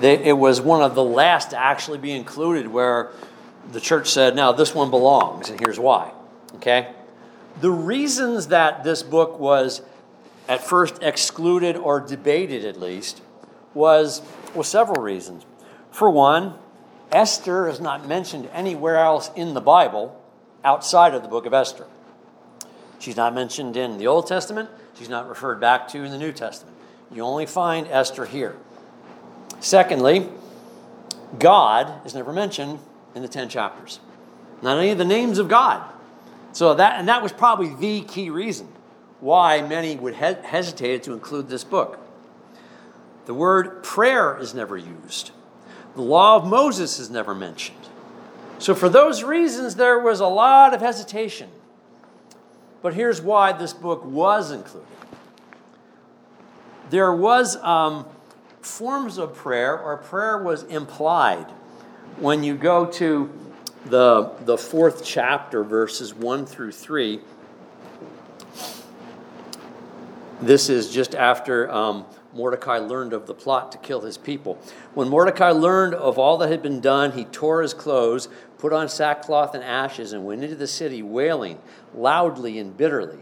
they, 0.00 0.22
it 0.25 0.32
was 0.32 0.60
one 0.60 0.82
of 0.82 0.94
the 0.94 1.04
last 1.04 1.50
to 1.50 1.58
actually 1.58 1.98
be 1.98 2.12
included 2.12 2.68
where 2.68 3.10
the 3.72 3.80
church 3.80 4.10
said, 4.10 4.36
now 4.36 4.52
this 4.52 4.75
one 4.75 4.90
belongs, 4.90 5.50
and 5.50 5.58
here's 5.58 5.78
why. 5.78 6.12
Okay? 6.56 6.94
The 7.60 7.70
reasons 7.70 8.48
that 8.48 8.84
this 8.84 9.02
book 9.02 9.40
was 9.40 9.82
at 10.48 10.62
first 10.62 11.02
excluded 11.02 11.76
or 11.76 12.00
debated, 12.00 12.64
at 12.64 12.78
least, 12.78 13.22
was 13.75 14.22
well, 14.54 14.62
several 14.62 15.02
reasons. 15.02 15.44
For 15.90 16.10
one, 16.10 16.54
Esther 17.12 17.68
is 17.68 17.80
not 17.80 18.06
mentioned 18.06 18.48
anywhere 18.52 18.96
else 18.96 19.30
in 19.36 19.54
the 19.54 19.60
Bible 19.60 20.20
outside 20.64 21.14
of 21.14 21.22
the 21.22 21.28
book 21.28 21.46
of 21.46 21.54
Esther. 21.54 21.86
She's 22.98 23.16
not 23.16 23.34
mentioned 23.34 23.76
in 23.76 23.98
the 23.98 24.06
Old 24.06 24.26
Testament, 24.26 24.68
she's 24.98 25.08
not 25.08 25.28
referred 25.28 25.60
back 25.60 25.88
to 25.88 26.02
in 26.02 26.10
the 26.10 26.18
New 26.18 26.32
Testament. 26.32 26.76
You 27.12 27.22
only 27.22 27.46
find 27.46 27.86
Esther 27.88 28.25
here. 28.25 28.56
Secondly, 29.60 30.28
God 31.38 32.04
is 32.04 32.14
never 32.14 32.32
mentioned 32.32 32.78
in 33.14 33.22
the 33.22 33.28
10 33.28 33.48
chapters. 33.48 34.00
Not 34.62 34.78
any 34.78 34.90
of 34.90 34.98
the 34.98 35.04
names 35.04 35.38
of 35.38 35.48
God. 35.48 35.82
So 36.52 36.75
that 36.75 36.98
and 36.98 37.08
that 37.08 37.22
was 37.22 37.32
probably 37.32 37.75
the 37.75 38.06
key 38.06 38.30
reason 38.30 38.68
why 39.20 39.60
many 39.62 39.96
would 39.96 40.14
he- 40.14 40.42
hesitate 40.42 41.02
to 41.04 41.12
include 41.12 41.48
this 41.48 41.64
book. 41.64 41.98
The 43.26 43.34
word 43.34 43.82
prayer 43.82 44.38
is 44.38 44.54
never 44.54 44.76
used. 44.76 45.32
The 45.96 46.02
law 46.02 46.36
of 46.36 46.46
Moses 46.46 46.98
is 47.00 47.10
never 47.10 47.34
mentioned. 47.34 47.78
So 48.58 48.74
for 48.74 48.88
those 48.88 49.24
reasons 49.24 49.74
there 49.74 49.98
was 49.98 50.20
a 50.20 50.26
lot 50.28 50.72
of 50.72 50.80
hesitation. 50.80 51.50
But 52.82 52.94
here's 52.94 53.20
why 53.20 53.52
this 53.52 53.72
book 53.72 54.04
was 54.04 54.52
included. 54.52 54.86
There 56.90 57.12
was 57.12 57.56
um, 57.56 58.06
forms 58.60 59.18
of 59.18 59.34
prayer, 59.34 59.76
or 59.76 59.96
prayer 59.96 60.40
was 60.40 60.62
implied 60.62 61.46
when 62.18 62.42
you 62.42 62.54
go 62.56 62.86
to 62.86 63.30
the, 63.86 64.30
the 64.40 64.56
fourth 64.56 65.04
chapter, 65.04 65.62
verses 65.62 66.14
1 66.14 66.46
through 66.46 66.72
3, 66.72 67.20
this 70.40 70.68
is 70.68 70.90
just 70.90 71.14
after 71.14 71.70
um, 71.70 72.04
Mordecai 72.36 72.78
learned 72.78 73.12
of 73.12 73.26
the 73.26 73.34
plot 73.34 73.72
to 73.72 73.78
kill 73.78 74.02
his 74.02 74.18
people. 74.18 74.58
When 74.94 75.08
Mordecai 75.08 75.50
learned 75.50 75.94
of 75.94 76.18
all 76.18 76.38
that 76.38 76.50
had 76.50 76.62
been 76.62 76.80
done, 76.80 77.12
he 77.12 77.24
tore 77.24 77.62
his 77.62 77.74
clothes, 77.74 78.28
put 78.58 78.72
on 78.72 78.88
sackcloth 78.88 79.54
and 79.54 79.64
ashes, 79.64 80.12
and 80.12 80.24
went 80.24 80.44
into 80.44 80.56
the 80.56 80.66
city 80.66 81.02
wailing 81.02 81.58
loudly 81.94 82.58
and 82.58 82.76
bitterly. 82.76 83.20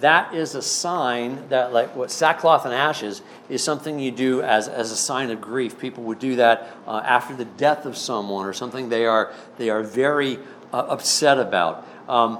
That 0.00 0.34
is 0.34 0.54
a 0.54 0.62
sign 0.62 1.48
that 1.50 1.72
like 1.72 1.94
what 1.94 2.10
sackcloth 2.10 2.64
and 2.64 2.74
ashes 2.74 3.22
is 3.48 3.62
something 3.62 4.00
you 4.00 4.10
do 4.10 4.42
as, 4.42 4.66
as 4.66 4.90
a 4.90 4.96
sign 4.96 5.30
of 5.30 5.40
grief. 5.40 5.78
People 5.78 6.02
would 6.04 6.18
do 6.18 6.36
that 6.36 6.68
uh, 6.86 7.00
after 7.04 7.34
the 7.34 7.44
death 7.44 7.86
of 7.86 7.96
someone 7.96 8.44
or 8.44 8.52
something 8.52 8.88
they 8.88 9.06
are 9.06 9.32
they 9.56 9.70
are 9.70 9.82
very 9.82 10.38
uh, 10.72 10.78
upset 10.78 11.38
about. 11.38 11.86
Um, 12.08 12.38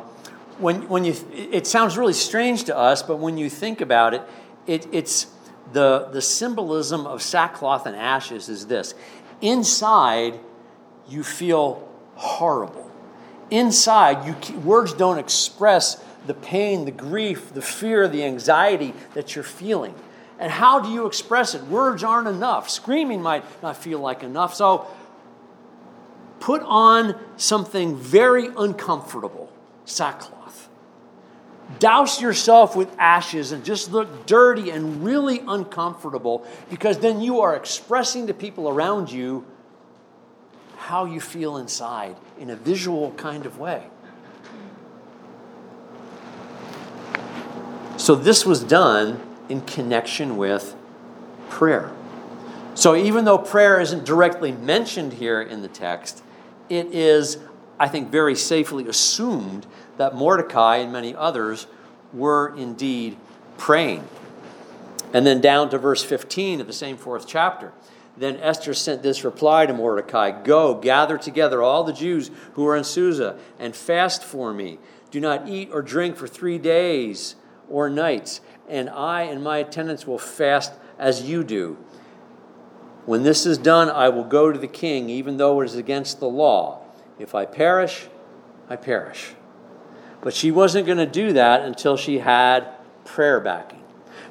when, 0.58 0.88
when 0.88 1.04
you 1.04 1.14
it 1.32 1.66
sounds 1.66 1.96
really 1.96 2.12
strange 2.12 2.64
to 2.64 2.76
us 2.76 3.02
but 3.02 3.16
when 3.16 3.38
you 3.38 3.48
think 3.48 3.80
about 3.80 4.14
it, 4.14 4.22
it 4.66 4.86
it's 4.92 5.26
the, 5.72 6.08
the 6.12 6.20
symbolism 6.20 7.06
of 7.06 7.22
sackcloth 7.22 7.86
and 7.86 7.96
ashes 7.96 8.48
is 8.48 8.66
this 8.66 8.94
inside 9.40 10.38
you 11.08 11.24
feel 11.24 11.88
horrible 12.16 12.90
inside 13.50 14.26
you 14.26 14.58
words 14.58 14.92
don't 14.92 15.18
express 15.18 16.02
the 16.26 16.34
pain, 16.34 16.84
the 16.84 16.90
grief, 16.90 17.52
the 17.52 17.62
fear, 17.62 18.08
the 18.08 18.24
anxiety 18.24 18.94
that 19.14 19.34
you're 19.34 19.44
feeling. 19.44 19.94
And 20.38 20.50
how 20.50 20.80
do 20.80 20.90
you 20.90 21.06
express 21.06 21.54
it? 21.54 21.62
Words 21.64 22.02
aren't 22.02 22.28
enough. 22.28 22.68
Screaming 22.70 23.22
might 23.22 23.44
not 23.62 23.76
feel 23.76 24.00
like 24.00 24.22
enough. 24.22 24.54
So 24.54 24.86
put 26.40 26.62
on 26.62 27.18
something 27.36 27.96
very 27.96 28.48
uncomfortable 28.56 29.52
sackcloth. 29.84 30.33
Douse 31.78 32.20
yourself 32.20 32.76
with 32.76 32.94
ashes 32.98 33.52
and 33.52 33.64
just 33.64 33.90
look 33.90 34.26
dirty 34.26 34.70
and 34.70 35.04
really 35.04 35.40
uncomfortable 35.46 36.46
because 36.70 36.98
then 36.98 37.20
you 37.20 37.40
are 37.40 37.56
expressing 37.56 38.26
to 38.26 38.34
people 38.34 38.68
around 38.68 39.10
you 39.10 39.44
how 40.76 41.06
you 41.06 41.20
feel 41.20 41.56
inside 41.56 42.16
in 42.38 42.50
a 42.50 42.56
visual 42.56 43.12
kind 43.12 43.46
of 43.46 43.58
way. 43.58 43.86
So 47.96 48.14
this 48.14 48.44
was 48.44 48.62
done 48.62 49.20
in 49.48 49.62
connection 49.62 50.36
with 50.36 50.76
prayer. 51.48 51.90
So 52.74 52.96
even 52.96 53.24
though 53.24 53.38
prayer 53.38 53.80
isn't 53.80 54.04
directly 54.04 54.52
mentioned 54.52 55.14
here 55.14 55.40
in 55.40 55.62
the 55.62 55.68
text, 55.68 56.22
it 56.68 56.86
is 56.92 57.38
I 57.78 57.88
think, 57.88 58.10
very 58.10 58.36
safely 58.36 58.86
assumed 58.88 59.66
that 59.96 60.14
Mordecai 60.14 60.76
and 60.76 60.92
many 60.92 61.14
others 61.14 61.66
were 62.12 62.54
indeed 62.56 63.16
praying. 63.58 64.04
And 65.12 65.26
then 65.26 65.40
down 65.40 65.70
to 65.70 65.78
verse 65.78 66.02
15 66.02 66.60
of 66.60 66.66
the 66.66 66.72
same 66.72 66.96
fourth 66.96 67.26
chapter. 67.26 67.72
Then 68.16 68.36
Esther 68.36 68.74
sent 68.74 69.02
this 69.02 69.24
reply 69.24 69.66
to 69.66 69.72
Mordecai 69.72 70.30
Go, 70.42 70.74
gather 70.74 71.18
together 71.18 71.62
all 71.62 71.84
the 71.84 71.92
Jews 71.92 72.30
who 72.54 72.66
are 72.66 72.76
in 72.76 72.84
Susa, 72.84 73.38
and 73.58 73.74
fast 73.74 74.22
for 74.22 74.52
me. 74.52 74.78
Do 75.10 75.20
not 75.20 75.48
eat 75.48 75.70
or 75.72 75.82
drink 75.82 76.16
for 76.16 76.26
three 76.26 76.58
days 76.58 77.36
or 77.68 77.90
nights, 77.90 78.40
and 78.68 78.88
I 78.90 79.22
and 79.22 79.42
my 79.42 79.58
attendants 79.58 80.06
will 80.06 80.18
fast 80.18 80.72
as 80.98 81.22
you 81.22 81.42
do. 81.42 81.76
When 83.04 83.22
this 83.22 83.46
is 83.46 83.58
done, 83.58 83.90
I 83.90 84.08
will 84.08 84.24
go 84.24 84.50
to 84.50 84.58
the 84.58 84.66
king, 84.66 85.10
even 85.10 85.36
though 85.36 85.60
it 85.60 85.66
is 85.66 85.76
against 85.76 86.20
the 86.20 86.28
law. 86.28 86.83
If 87.18 87.34
I 87.34 87.44
perish, 87.44 88.06
I 88.68 88.76
perish. 88.76 89.32
But 90.20 90.34
she 90.34 90.50
wasn't 90.50 90.86
going 90.86 90.98
to 90.98 91.06
do 91.06 91.32
that 91.34 91.62
until 91.62 91.96
she 91.96 92.18
had 92.18 92.66
prayer 93.04 93.40
backing, 93.40 93.82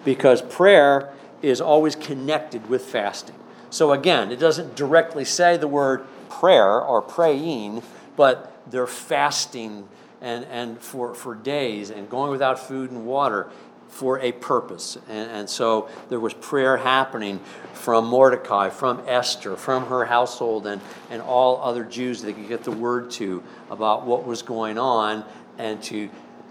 because 0.03 0.41
prayer 0.41 1.13
is 1.41 1.61
always 1.61 1.95
connected 1.95 2.67
with 2.67 2.83
fasting. 2.83 3.35
So 3.69 3.91
again, 3.91 4.31
it 4.31 4.39
doesn't 4.39 4.75
directly 4.75 5.25
say 5.25 5.57
the 5.57 5.67
word 5.67 6.05
prayer 6.29 6.81
or 6.81 7.01
praying, 7.01 7.83
but 8.15 8.51
they're 8.69 8.87
fasting 8.87 9.87
and, 10.21 10.45
and 10.45 10.79
for, 10.79 11.13
for 11.13 11.35
days 11.35 11.89
and 11.89 12.09
going 12.09 12.31
without 12.31 12.57
food 12.57 12.91
and 12.91 13.05
water 13.05 13.49
for 13.93 14.19
a 14.19 14.31
purpose. 14.31 14.97
And, 15.07 15.29
and, 15.29 15.49
so 15.49 15.87
there 16.09 16.19
was 16.19 16.33
prayer 16.33 16.77
happening 16.77 17.39
from 17.73 18.07
Mordecai, 18.07 18.69
from 18.69 19.03
Esther, 19.07 19.55
from 19.55 19.85
her 19.85 20.05
household, 20.05 20.65
and, 20.65 20.81
and 21.11 21.21
all 21.21 21.61
other 21.61 21.83
Jews 21.83 22.23
that 22.23 22.33
could 22.33 22.47
get 22.47 22.63
the 22.63 22.71
word 22.71 23.11
to 23.11 23.43
about 23.69 24.07
what 24.07 24.25
was 24.25 24.41
going 24.41 24.79
on, 24.79 25.23
and 25.59 25.81
to 25.83 26.09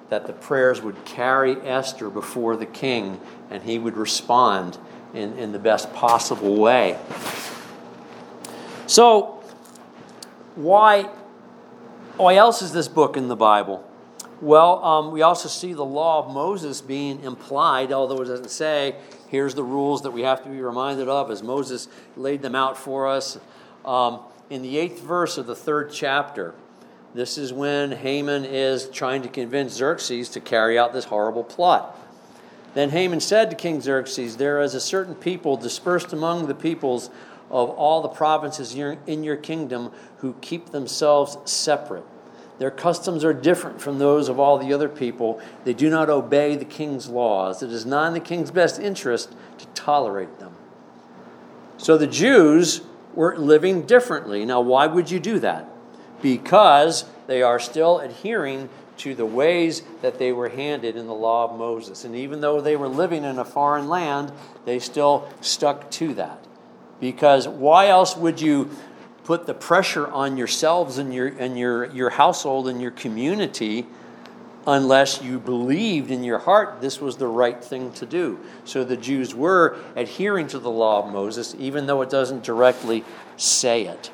that 0.08 0.26
the 0.28 0.32
prayers 0.32 0.80
would 0.82 1.04
carry 1.04 1.56
Esther 1.62 2.10
before 2.10 2.56
the 2.56 2.66
king, 2.66 3.20
and 3.50 3.62
he 3.64 3.78
would 3.78 3.96
respond 3.96 4.78
in, 5.12 5.36
in 5.36 5.50
the 5.50 5.58
best 5.58 5.92
possible 5.92 6.56
way. 6.56 6.96
So, 8.86 9.42
why, 10.54 11.04
why 12.18 12.36
else 12.36 12.62
is 12.62 12.72
this 12.72 12.86
book 12.86 13.16
in 13.16 13.26
the 13.26 13.36
Bible? 13.36 13.88
Well, 14.42 14.84
um, 14.84 15.12
we 15.12 15.22
also 15.22 15.48
see 15.48 15.72
the 15.72 15.84
law 15.84 16.18
of 16.18 16.34
Moses 16.34 16.80
being 16.80 17.22
implied, 17.22 17.92
although 17.92 18.22
it 18.22 18.24
doesn't 18.24 18.50
say, 18.50 18.96
here's 19.28 19.54
the 19.54 19.62
rules 19.62 20.02
that 20.02 20.10
we 20.10 20.22
have 20.22 20.42
to 20.42 20.48
be 20.48 20.60
reminded 20.60 21.08
of 21.08 21.30
as 21.30 21.44
Moses 21.44 21.86
laid 22.16 22.42
them 22.42 22.56
out 22.56 22.76
for 22.76 23.06
us. 23.06 23.38
Um, 23.84 24.18
in 24.50 24.62
the 24.62 24.78
eighth 24.78 25.00
verse 25.00 25.38
of 25.38 25.46
the 25.46 25.54
third 25.54 25.92
chapter, 25.92 26.54
this 27.14 27.38
is 27.38 27.52
when 27.52 27.92
Haman 27.92 28.44
is 28.44 28.90
trying 28.90 29.22
to 29.22 29.28
convince 29.28 29.74
Xerxes 29.74 30.28
to 30.30 30.40
carry 30.40 30.76
out 30.76 30.92
this 30.92 31.04
horrible 31.04 31.44
plot. 31.44 31.96
Then 32.74 32.90
Haman 32.90 33.20
said 33.20 33.48
to 33.50 33.56
King 33.56 33.80
Xerxes, 33.80 34.38
There 34.38 34.60
is 34.60 34.74
a 34.74 34.80
certain 34.80 35.14
people 35.14 35.56
dispersed 35.56 36.12
among 36.12 36.48
the 36.48 36.54
peoples 36.56 37.10
of 37.48 37.70
all 37.70 38.02
the 38.02 38.08
provinces 38.08 38.74
in 38.74 39.22
your 39.22 39.36
kingdom 39.36 39.92
who 40.16 40.34
keep 40.40 40.70
themselves 40.70 41.38
separate. 41.44 42.04
Their 42.58 42.70
customs 42.70 43.24
are 43.24 43.32
different 43.32 43.80
from 43.80 43.98
those 43.98 44.28
of 44.28 44.38
all 44.38 44.58
the 44.58 44.72
other 44.72 44.88
people. 44.88 45.40
They 45.64 45.74
do 45.74 45.90
not 45.90 46.10
obey 46.10 46.54
the 46.54 46.64
king's 46.64 47.08
laws. 47.08 47.62
It 47.62 47.72
is 47.72 47.84
not 47.86 48.08
in 48.08 48.14
the 48.14 48.20
king's 48.20 48.50
best 48.50 48.78
interest 48.78 49.34
to 49.58 49.66
tolerate 49.68 50.38
them. 50.38 50.54
So 51.76 51.98
the 51.98 52.06
Jews 52.06 52.82
were 53.14 53.36
living 53.36 53.82
differently. 53.82 54.44
Now, 54.44 54.60
why 54.60 54.86
would 54.86 55.10
you 55.10 55.18
do 55.18 55.38
that? 55.40 55.68
Because 56.20 57.04
they 57.26 57.42
are 57.42 57.58
still 57.58 57.98
adhering 57.98 58.68
to 58.98 59.14
the 59.14 59.26
ways 59.26 59.82
that 60.02 60.18
they 60.18 60.30
were 60.30 60.48
handed 60.48 60.96
in 60.96 61.06
the 61.06 61.14
law 61.14 61.50
of 61.50 61.58
Moses. 61.58 62.04
And 62.04 62.14
even 62.14 62.40
though 62.40 62.60
they 62.60 62.76
were 62.76 62.88
living 62.88 63.24
in 63.24 63.38
a 63.38 63.44
foreign 63.44 63.88
land, 63.88 64.30
they 64.64 64.78
still 64.78 65.28
stuck 65.40 65.90
to 65.92 66.14
that. 66.14 66.44
Because 67.00 67.48
why 67.48 67.88
else 67.88 68.16
would 68.16 68.40
you 68.40 68.70
put 69.24 69.46
the 69.46 69.54
pressure 69.54 70.08
on 70.08 70.36
yourselves 70.36 70.98
and 70.98 71.14
your, 71.14 71.28
and 71.28 71.58
your, 71.58 71.86
your 71.92 72.10
household 72.10 72.68
and 72.68 72.80
your 72.80 72.90
community 72.90 73.86
unless 74.66 75.22
you 75.22 75.38
believed 75.38 76.10
in 76.10 76.22
your 76.22 76.38
heart 76.38 76.80
this 76.80 77.00
was 77.00 77.16
the 77.16 77.26
right 77.26 77.62
thing 77.62 77.92
to 77.92 78.06
do? 78.06 78.38
So 78.64 78.84
the 78.84 78.96
Jews 78.96 79.34
were 79.34 79.76
adhering 79.96 80.48
to 80.48 80.58
the 80.58 80.70
law 80.70 81.04
of 81.04 81.12
Moses, 81.12 81.54
even 81.58 81.86
though 81.86 82.02
it 82.02 82.10
doesn't 82.10 82.44
directly 82.44 83.04
say 83.36 83.86
it. 83.86 84.10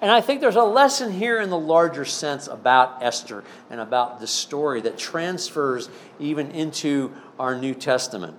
And 0.00 0.10
I 0.10 0.20
think 0.20 0.40
there's 0.40 0.56
a 0.56 0.62
lesson 0.62 1.12
here 1.12 1.40
in 1.40 1.48
the 1.48 1.58
larger 1.58 2.04
sense 2.04 2.48
about 2.48 3.02
Esther 3.02 3.44
and 3.70 3.80
about 3.80 4.20
the 4.20 4.26
story 4.26 4.82
that 4.82 4.98
transfers 4.98 5.88
even 6.18 6.50
into 6.50 7.14
our 7.38 7.58
New 7.58 7.74
Testament. 7.74 8.36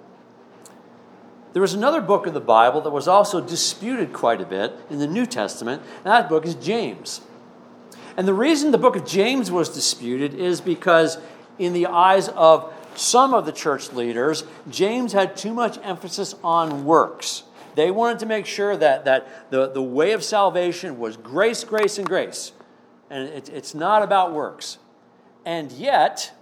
There 1.57 1.61
was 1.63 1.73
another 1.73 2.01
book 2.01 2.27
of 2.27 2.35
the 2.35 2.39
Bible 2.39 2.81
that 2.81 2.91
was 2.91 3.07
also 3.07 3.41
disputed 3.41 4.13
quite 4.13 4.41
a 4.41 4.45
bit 4.45 4.75
in 4.91 4.99
the 4.99 5.07
New 5.07 5.25
Testament, 5.25 5.81
and 5.81 6.05
that 6.05 6.29
book 6.29 6.45
is 6.45 6.53
James. 6.53 7.21
And 8.15 8.27
the 8.27 8.33
reason 8.35 8.69
the 8.69 8.77
book 8.77 8.95
of 8.95 9.07
James 9.07 9.49
was 9.49 9.67
disputed 9.67 10.35
is 10.35 10.61
because, 10.61 11.17
in 11.57 11.73
the 11.73 11.87
eyes 11.87 12.29
of 12.29 12.71
some 12.93 13.33
of 13.33 13.47
the 13.47 13.51
church 13.51 13.91
leaders, 13.91 14.43
James 14.69 15.13
had 15.13 15.35
too 15.35 15.51
much 15.51 15.79
emphasis 15.81 16.35
on 16.43 16.85
works. 16.85 17.41
They 17.73 17.89
wanted 17.89 18.19
to 18.19 18.27
make 18.27 18.45
sure 18.45 18.77
that, 18.77 19.05
that 19.05 19.49
the, 19.49 19.67
the 19.71 19.81
way 19.81 20.11
of 20.11 20.23
salvation 20.23 20.99
was 20.99 21.17
grace, 21.17 21.63
grace, 21.63 21.97
and 21.97 22.05
grace. 22.05 22.51
And 23.09 23.29
it, 23.29 23.49
it's 23.49 23.73
not 23.73 24.03
about 24.03 24.31
works. 24.31 24.77
And 25.43 25.71
yet, 25.71 26.33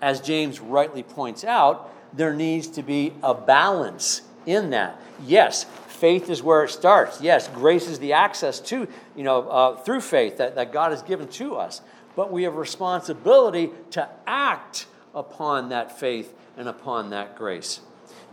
as 0.00 0.22
James 0.22 0.60
rightly 0.60 1.02
points 1.02 1.44
out, 1.44 1.92
there 2.12 2.34
needs 2.34 2.68
to 2.68 2.82
be 2.82 3.12
a 3.22 3.34
balance 3.34 4.22
in 4.46 4.70
that. 4.70 5.00
Yes, 5.24 5.64
faith 5.64 6.30
is 6.30 6.42
where 6.42 6.64
it 6.64 6.70
starts. 6.70 7.20
Yes, 7.20 7.48
grace 7.48 7.88
is 7.88 7.98
the 7.98 8.12
access 8.12 8.60
to, 8.60 8.88
you 9.16 9.24
know, 9.24 9.48
uh, 9.48 9.76
through 9.76 10.00
faith 10.00 10.38
that, 10.38 10.54
that 10.54 10.72
God 10.72 10.92
has 10.92 11.02
given 11.02 11.28
to 11.28 11.56
us. 11.56 11.80
But 12.16 12.32
we 12.32 12.44
have 12.44 12.56
responsibility 12.56 13.70
to 13.92 14.08
act 14.26 14.86
upon 15.14 15.68
that 15.70 15.98
faith 15.98 16.34
and 16.56 16.68
upon 16.68 17.10
that 17.10 17.36
grace. 17.36 17.80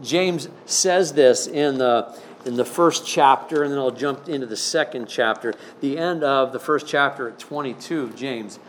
James 0.01 0.49
says 0.65 1.13
this 1.13 1.47
in 1.47 1.77
the, 1.77 2.17
in 2.45 2.55
the 2.55 2.65
first 2.65 3.07
chapter, 3.07 3.63
and 3.63 3.71
then 3.71 3.79
I'll 3.79 3.91
jump 3.91 4.27
into 4.27 4.45
the 4.45 4.57
second 4.57 5.07
chapter. 5.07 5.53
The 5.81 5.97
end 5.97 6.23
of 6.23 6.51
the 6.51 6.59
first 6.59 6.87
chapter 6.87 7.29
at 7.29 7.39
22 7.39 8.03
of 8.03 8.15
James. 8.15 8.59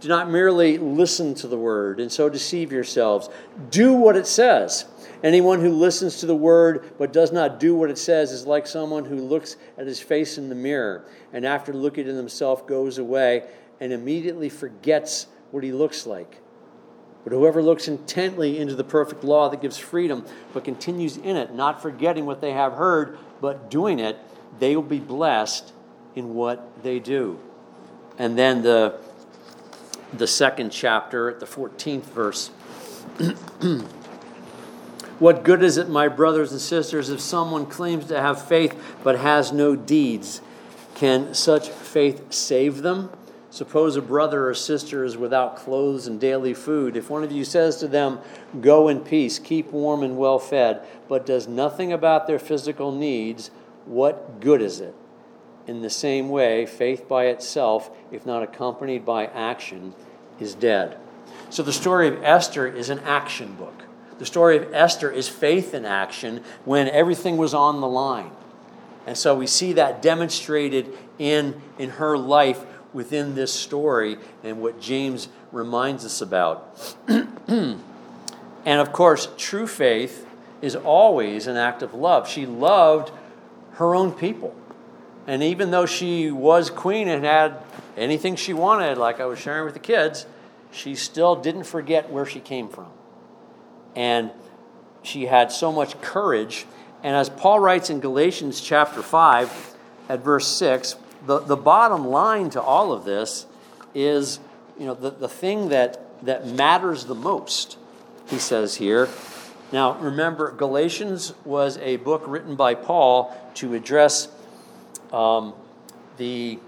Do 0.00 0.08
not 0.08 0.30
merely 0.30 0.78
listen 0.78 1.34
to 1.36 1.48
the 1.48 1.56
word 1.56 2.00
and 2.00 2.12
so 2.12 2.28
deceive 2.28 2.72
yourselves. 2.72 3.28
Do 3.70 3.94
what 3.94 4.16
it 4.16 4.26
says. 4.26 4.84
Anyone 5.22 5.60
who 5.60 5.70
listens 5.70 6.20
to 6.20 6.26
the 6.26 6.36
word 6.36 6.92
but 6.98 7.12
does 7.12 7.32
not 7.32 7.58
do 7.58 7.74
what 7.74 7.90
it 7.90 7.98
says 7.98 8.30
is 8.32 8.46
like 8.46 8.66
someone 8.66 9.06
who 9.06 9.16
looks 9.16 9.56
at 9.78 9.86
his 9.86 9.98
face 10.00 10.36
in 10.36 10.48
the 10.48 10.54
mirror 10.54 11.06
and 11.32 11.46
after 11.46 11.72
looking 11.72 12.06
at 12.06 12.14
himself 12.14 12.66
goes 12.66 12.98
away 12.98 13.44
and 13.80 13.92
immediately 13.92 14.48
forgets 14.48 15.26
what 15.50 15.64
he 15.64 15.72
looks 15.72 16.06
like. 16.06 16.40
But 17.24 17.32
whoever 17.32 17.60
looks 17.62 17.88
intently 17.88 18.58
into 18.58 18.76
the 18.76 18.84
perfect 18.84 19.24
law 19.24 19.48
that 19.48 19.60
gives 19.60 19.78
freedom, 19.78 20.24
but 20.52 20.62
continues 20.62 21.16
in 21.16 21.36
it, 21.36 21.52
not 21.54 21.82
forgetting 21.82 22.24
what 22.24 22.40
they 22.40 22.52
have 22.52 22.74
heard, 22.74 23.18
but 23.40 23.68
doing 23.68 23.98
it, 23.98 24.16
they 24.60 24.76
will 24.76 24.82
be 24.82 25.00
blessed 25.00 25.72
in 26.14 26.34
what 26.34 26.84
they 26.84 27.00
do. 27.00 27.40
And 28.18 28.38
then 28.38 28.62
the, 28.62 29.00
the 30.12 30.26
second 30.26 30.70
chapter, 30.70 31.34
the 31.34 31.46
14th 31.46 32.04
verse. 32.04 32.48
what 35.18 35.42
good 35.42 35.62
is 35.62 35.76
it, 35.76 35.88
my 35.88 36.08
brothers 36.08 36.52
and 36.52 36.60
sisters, 36.60 37.10
if 37.10 37.20
someone 37.20 37.66
claims 37.66 38.06
to 38.06 38.20
have 38.20 38.46
faith 38.46 38.74
but 39.02 39.18
has 39.18 39.52
no 39.52 39.76
deeds? 39.76 40.40
Can 40.94 41.34
such 41.34 41.68
faith 41.68 42.32
save 42.32 42.82
them? 42.82 43.10
Suppose 43.50 43.96
a 43.96 44.02
brother 44.02 44.48
or 44.48 44.54
sister 44.54 45.02
is 45.04 45.16
without 45.16 45.56
clothes 45.56 46.06
and 46.06 46.20
daily 46.20 46.52
food. 46.52 46.96
If 46.96 47.08
one 47.08 47.24
of 47.24 47.32
you 47.32 47.44
says 47.44 47.76
to 47.76 47.88
them, 47.88 48.18
Go 48.60 48.88
in 48.88 49.00
peace, 49.00 49.38
keep 49.38 49.72
warm 49.72 50.02
and 50.02 50.18
well 50.18 50.38
fed, 50.38 50.82
but 51.08 51.24
does 51.24 51.48
nothing 51.48 51.92
about 51.92 52.26
their 52.26 52.38
physical 52.38 52.92
needs, 52.92 53.50
what 53.86 54.40
good 54.40 54.60
is 54.60 54.80
it? 54.80 54.94
In 55.66 55.82
the 55.82 55.90
same 55.90 56.28
way, 56.28 56.64
faith 56.64 57.08
by 57.08 57.26
itself, 57.26 57.90
if 58.12 58.24
not 58.24 58.42
accompanied 58.42 59.04
by 59.04 59.26
action, 59.26 59.94
is 60.38 60.54
dead. 60.54 60.96
So 61.50 61.62
the 61.62 61.72
story 61.72 62.08
of 62.08 62.22
Esther 62.22 62.66
is 62.66 62.90
an 62.90 63.00
action 63.00 63.54
book. 63.54 63.82
The 64.18 64.26
story 64.26 64.56
of 64.56 64.72
Esther 64.72 65.10
is 65.10 65.28
faith 65.28 65.74
in 65.74 65.84
action 65.84 66.42
when 66.64 66.88
everything 66.88 67.36
was 67.36 67.52
on 67.52 67.80
the 67.80 67.88
line. 67.88 68.30
And 69.06 69.16
so 69.16 69.34
we 69.34 69.46
see 69.46 69.74
that 69.74 70.02
demonstrated 70.02 70.96
in, 71.18 71.60
in 71.78 71.90
her 71.90 72.16
life 72.16 72.64
within 72.92 73.34
this 73.34 73.52
story 73.52 74.16
and 74.42 74.60
what 74.60 74.80
James 74.80 75.28
reminds 75.52 76.04
us 76.04 76.20
about. 76.20 76.96
and 77.08 77.80
of 78.66 78.92
course, 78.92 79.28
true 79.36 79.66
faith 79.66 80.26
is 80.62 80.74
always 80.74 81.46
an 81.46 81.56
act 81.56 81.82
of 81.82 81.94
love. 81.94 82.28
She 82.28 82.46
loved 82.46 83.12
her 83.72 83.94
own 83.94 84.12
people. 84.12 84.54
And 85.26 85.42
even 85.42 85.70
though 85.70 85.86
she 85.86 86.30
was 86.30 86.70
queen 86.70 87.08
and 87.08 87.24
had 87.24 87.60
anything 87.96 88.36
she 88.36 88.52
wanted, 88.52 88.96
like 88.98 89.20
I 89.20 89.26
was 89.26 89.38
sharing 89.38 89.64
with 89.64 89.74
the 89.74 89.80
kids, 89.80 90.26
she 90.70 90.94
still 90.94 91.36
didn't 91.36 91.64
forget 91.64 92.10
where 92.10 92.26
she 92.26 92.40
came 92.40 92.68
from. 92.68 92.88
And 93.96 94.30
she 95.02 95.26
had 95.26 95.50
so 95.50 95.72
much 95.72 96.00
courage. 96.00 96.66
And 97.02 97.16
as 97.16 97.28
Paul 97.28 97.60
writes 97.60 97.90
in 97.90 98.00
Galatians 98.00 98.60
chapter 98.60 99.02
5 99.02 99.74
at 100.08 100.20
verse 100.20 100.46
6, 100.46 100.96
the, 101.26 101.40
the 101.40 101.56
bottom 101.56 102.06
line 102.06 102.50
to 102.50 102.62
all 102.62 102.92
of 102.92 103.04
this 103.04 103.46
is 103.94 104.38
you 104.78 104.86
know, 104.86 104.94
the, 104.94 105.10
the 105.10 105.28
thing 105.28 105.70
that, 105.70 106.24
that 106.24 106.46
matters 106.46 107.06
the 107.06 107.14
most, 107.14 107.78
he 108.28 108.38
says 108.38 108.76
here. 108.76 109.08
Now, 109.72 109.98
remember, 109.98 110.52
Galatians 110.52 111.34
was 111.44 111.78
a 111.78 111.96
book 111.96 112.22
written 112.26 112.54
by 112.54 112.74
Paul 112.74 113.36
to 113.54 113.74
address 113.74 114.28
um, 115.12 115.54
the. 116.16 116.58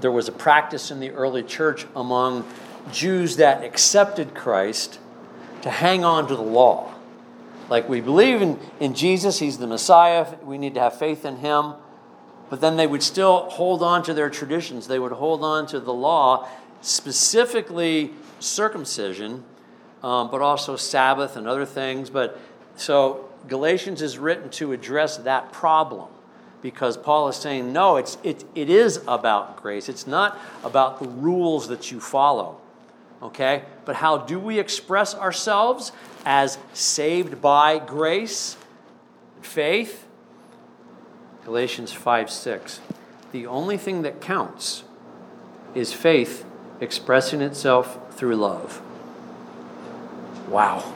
There 0.00 0.10
was 0.10 0.26
a 0.26 0.32
practice 0.32 0.90
in 0.90 0.98
the 0.98 1.12
early 1.12 1.44
church 1.44 1.86
among 1.94 2.44
Jews 2.90 3.36
that 3.36 3.62
accepted 3.62 4.34
Christ 4.34 4.98
to 5.62 5.70
hang 5.70 6.04
on 6.04 6.26
to 6.28 6.36
the 6.36 6.42
law. 6.42 6.92
Like 7.68 7.88
we 7.88 8.00
believe 8.00 8.42
in, 8.42 8.58
in 8.80 8.94
Jesus, 8.94 9.38
he's 9.38 9.58
the 9.58 9.66
Messiah, 9.66 10.34
we 10.42 10.58
need 10.58 10.74
to 10.74 10.80
have 10.80 10.98
faith 10.98 11.24
in 11.24 11.36
him. 11.36 11.74
But 12.50 12.60
then 12.60 12.76
they 12.76 12.86
would 12.86 13.02
still 13.02 13.48
hold 13.50 13.82
on 13.82 14.02
to 14.04 14.14
their 14.14 14.28
traditions. 14.28 14.86
They 14.86 14.98
would 14.98 15.12
hold 15.12 15.42
on 15.42 15.66
to 15.68 15.80
the 15.80 15.94
law, 15.94 16.46
specifically 16.82 18.12
circumcision, 18.38 19.44
um, 20.02 20.30
but 20.30 20.42
also 20.42 20.76
Sabbath 20.76 21.36
and 21.36 21.48
other 21.48 21.64
things. 21.64 22.10
But 22.10 22.38
so 22.76 23.30
Galatians 23.48 24.02
is 24.02 24.18
written 24.18 24.50
to 24.50 24.72
address 24.72 25.16
that 25.18 25.52
problem 25.52 26.08
because 26.64 26.96
Paul 26.96 27.28
is 27.28 27.36
saying, 27.36 27.74
no, 27.74 27.96
it's, 27.96 28.16
it, 28.22 28.42
it 28.54 28.70
is 28.70 28.98
about 29.06 29.60
grace. 29.60 29.90
It's 29.90 30.06
not 30.06 30.40
about 30.64 30.98
the 30.98 31.06
rules 31.06 31.68
that 31.68 31.92
you 31.92 32.00
follow. 32.00 32.58
Okay? 33.22 33.64
But 33.84 33.96
how 33.96 34.16
do 34.16 34.40
we 34.40 34.58
express 34.58 35.14
ourselves 35.14 35.92
as 36.24 36.56
saved 36.72 37.42
by 37.42 37.78
grace, 37.78 38.56
faith? 39.42 40.06
Galatians 41.44 41.92
5 41.92 42.30
6. 42.30 42.80
The 43.32 43.46
only 43.46 43.76
thing 43.76 44.00
that 44.00 44.22
counts 44.22 44.84
is 45.74 45.92
faith 45.92 46.46
expressing 46.80 47.42
itself 47.42 47.98
through 48.14 48.36
love. 48.36 48.80
Wow. 50.48 50.94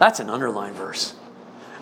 That's 0.00 0.18
an 0.18 0.28
underline 0.28 0.72
verse. 0.72 1.14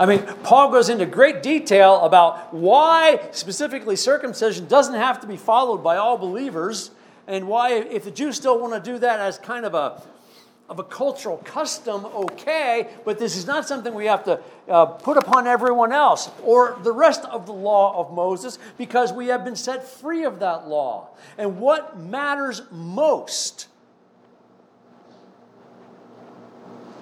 I 0.03 0.07
mean, 0.07 0.27
Paul 0.43 0.73
goes 0.73 0.89
into 0.89 1.07
great 1.07 1.45
detail 1.45 2.01
about 2.01 2.53
why 2.53 3.21
specifically 3.31 3.95
circumcision 3.95 4.67
doesn't 4.67 4.97
have 4.97 5.21
to 5.21 5.29
be 5.29 5.37
followed 5.37 5.79
by 5.79 5.97
all 5.97 6.19
believers 6.19 6.91
and 7.29 7.47
why, 7.47 7.75
if 7.75 8.03
the 8.03 8.11
Jews 8.11 8.35
still 8.35 8.59
want 8.59 8.75
to 8.75 8.93
do 8.93 8.99
that 8.99 9.21
as 9.21 9.39
kind 9.39 9.65
of 9.65 9.75
a 9.75 10.03
of 10.69 10.81
a 10.81 10.85
cultural 10.85 11.37
custom, 11.45 12.05
okay, 12.07 12.89
but 13.05 13.21
this 13.21 13.37
is 13.37 13.47
not 13.47 13.69
something 13.69 13.95
we 13.95 14.07
have 14.07 14.25
to 14.25 14.41
uh, 14.69 14.87
put 14.87 15.17
upon 15.19 15.47
everyone 15.47 15.93
else 15.93 16.31
or 16.43 16.79
the 16.83 16.91
rest 16.91 17.25
of 17.27 17.47
the 17.47 17.53
law 17.53 17.97
of 18.01 18.13
Moses 18.13 18.59
because 18.79 19.13
we 19.13 19.29
have 19.29 19.45
been 19.45 19.55
set 19.55 19.87
free 19.87 20.25
of 20.25 20.41
that 20.41 20.67
law. 20.67 21.11
And 21.39 21.61
what 21.61 21.97
matters 21.97 22.63
most? 22.73 23.69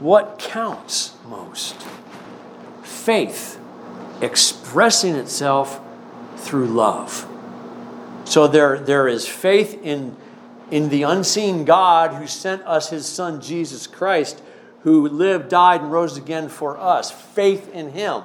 What 0.01 0.39
counts 0.39 1.15
most? 1.27 1.87
Faith 2.83 3.61
expressing 4.21 5.15
itself 5.15 5.81
through 6.37 6.67
love. 6.67 7.27
So 8.25 8.47
there, 8.47 8.79
there 8.79 9.09
is 9.09 9.27
faith 9.27 9.81
in 9.83 10.17
in 10.71 10.89
the 10.89 11.03
unseen 11.03 11.65
God 11.65 12.15
who 12.15 12.27
sent 12.27 12.63
us 12.63 12.91
his 12.91 13.07
son 13.07 13.41
Jesus 13.41 13.87
Christ, 13.87 14.43
who 14.83 15.09
lived, 15.09 15.49
died, 15.49 15.83
and 15.83 15.93
rose 15.93 16.17
again 16.17 16.49
for 16.49 16.79
us. 16.79 17.11
Faith 17.11 17.73
in 17.73 17.91
him. 17.91 18.23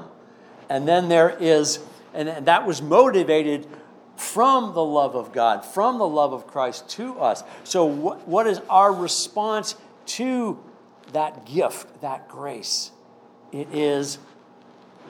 And 0.70 0.88
then 0.88 1.10
there 1.10 1.36
is, 1.40 1.80
and 2.14 2.46
that 2.48 2.66
was 2.66 2.82
motivated 2.82 3.68
from 4.16 4.74
the 4.74 4.84
love 4.84 5.16
of 5.16 5.34
God, 5.34 5.66
from 5.66 5.98
the 5.98 6.08
love 6.08 6.34
of 6.34 6.48
Christ 6.48 6.88
to 6.92 7.20
us. 7.20 7.44
So, 7.64 7.86
what, 7.86 8.28
what 8.28 8.48
is 8.48 8.62
our 8.70 8.94
response 8.94 9.76
to 10.08 10.64
that 11.12 11.46
gift, 11.46 12.02
that 12.02 12.30
grace? 12.30 12.92
It 13.52 13.68
is 13.74 14.18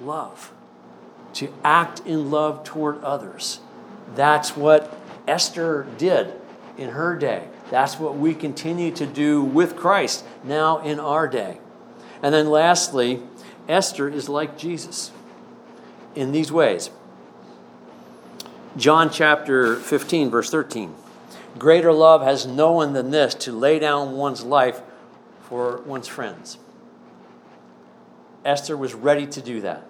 love, 0.01 0.51
to 1.33 1.51
act 1.63 2.01
in 2.05 2.31
love 2.31 2.63
toward 2.63 3.03
others. 3.03 3.59
That's 4.15 4.55
what 4.55 4.97
Esther 5.27 5.87
did 5.97 6.33
in 6.77 6.89
her 6.89 7.15
day. 7.15 7.47
That's 7.69 7.99
what 7.99 8.15
we 8.17 8.33
continue 8.33 8.91
to 8.91 9.05
do 9.05 9.43
with 9.43 9.75
Christ 9.75 10.23
now 10.43 10.79
in 10.79 10.99
our 10.99 11.27
day. 11.27 11.59
And 12.21 12.33
then 12.33 12.49
lastly, 12.49 13.23
Esther 13.67 14.07
is 14.09 14.29
like 14.29 14.57
Jesus 14.57 15.11
in 16.13 16.31
these 16.31 16.51
ways. 16.51 16.89
John 18.77 19.09
chapter 19.09 19.75
15, 19.77 20.29
verse 20.29 20.49
13. 20.49 20.93
Greater 21.57 21.93
love 21.93 22.21
has 22.21 22.45
no 22.45 22.71
one 22.73 22.93
than 22.93 23.11
this 23.11 23.33
to 23.35 23.51
lay 23.51 23.79
down 23.79 24.11
one's 24.17 24.43
life 24.43 24.81
for 25.43 25.81
one's 25.81 26.07
friends. 26.07 26.57
Esther 28.45 28.77
was 28.77 28.93
ready 28.93 29.25
to 29.27 29.41
do 29.41 29.61
that. 29.61 29.83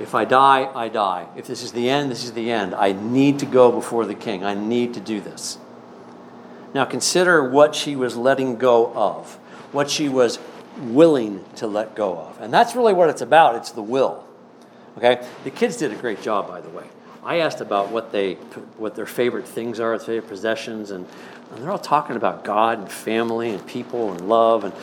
If 0.00 0.14
I 0.14 0.24
die, 0.24 0.68
I 0.74 0.88
die. 0.88 1.28
If 1.36 1.46
this 1.46 1.62
is 1.62 1.72
the 1.72 1.88
end, 1.88 2.10
this 2.10 2.24
is 2.24 2.32
the 2.32 2.50
end. 2.50 2.74
I 2.74 2.92
need 2.92 3.38
to 3.38 3.46
go 3.46 3.70
before 3.70 4.04
the 4.04 4.14
king. 4.14 4.42
I 4.42 4.54
need 4.54 4.94
to 4.94 5.00
do 5.00 5.20
this. 5.20 5.58
Now 6.74 6.84
consider 6.84 7.48
what 7.48 7.74
she 7.74 7.94
was 7.94 8.16
letting 8.16 8.56
go 8.56 8.92
of, 8.94 9.34
what 9.70 9.88
she 9.88 10.08
was 10.08 10.40
willing 10.78 11.44
to 11.56 11.66
let 11.66 11.94
go 11.94 12.18
of. 12.18 12.40
And 12.40 12.52
that's 12.52 12.74
really 12.74 12.92
what 12.92 13.10
it's 13.10 13.22
about 13.22 13.54
it's 13.54 13.70
the 13.70 13.82
will. 13.82 14.24
Okay? 14.98 15.24
The 15.44 15.50
kids 15.50 15.76
did 15.76 15.92
a 15.92 15.96
great 15.96 16.22
job, 16.22 16.48
by 16.48 16.60
the 16.60 16.70
way. 16.70 16.86
I 17.24 17.38
asked 17.38 17.60
about 17.60 17.92
what 17.92 18.10
they 18.10 18.34
what 18.78 18.96
their 18.96 19.06
favorite 19.06 19.46
things 19.46 19.78
are, 19.78 19.96
their 19.96 20.06
favorite 20.06 20.28
possessions, 20.28 20.90
and, 20.90 21.06
and 21.52 21.62
they're 21.62 21.70
all 21.70 21.78
talking 21.78 22.16
about 22.16 22.42
God 22.44 22.80
and 22.80 22.90
family 22.90 23.50
and 23.50 23.64
people 23.64 24.10
and 24.10 24.28
love 24.28 24.64
and 24.64 24.74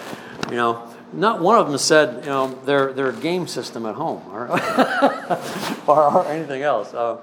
you 0.50 0.56
know 0.56 0.88
not 1.12 1.42
one 1.42 1.60
of 1.60 1.68
them 1.68 1.78
said, 1.78 2.24
you 2.24 2.30
know, 2.30 2.54
their, 2.66 2.94
their 2.94 3.12
game 3.12 3.48
system 3.48 3.86
at 3.86 3.96
home 3.96 4.22
or, 4.32 4.50
or, 5.88 6.14
or, 6.14 6.26
anything 6.28 6.62
else. 6.62 6.94
Uh, 6.94 7.18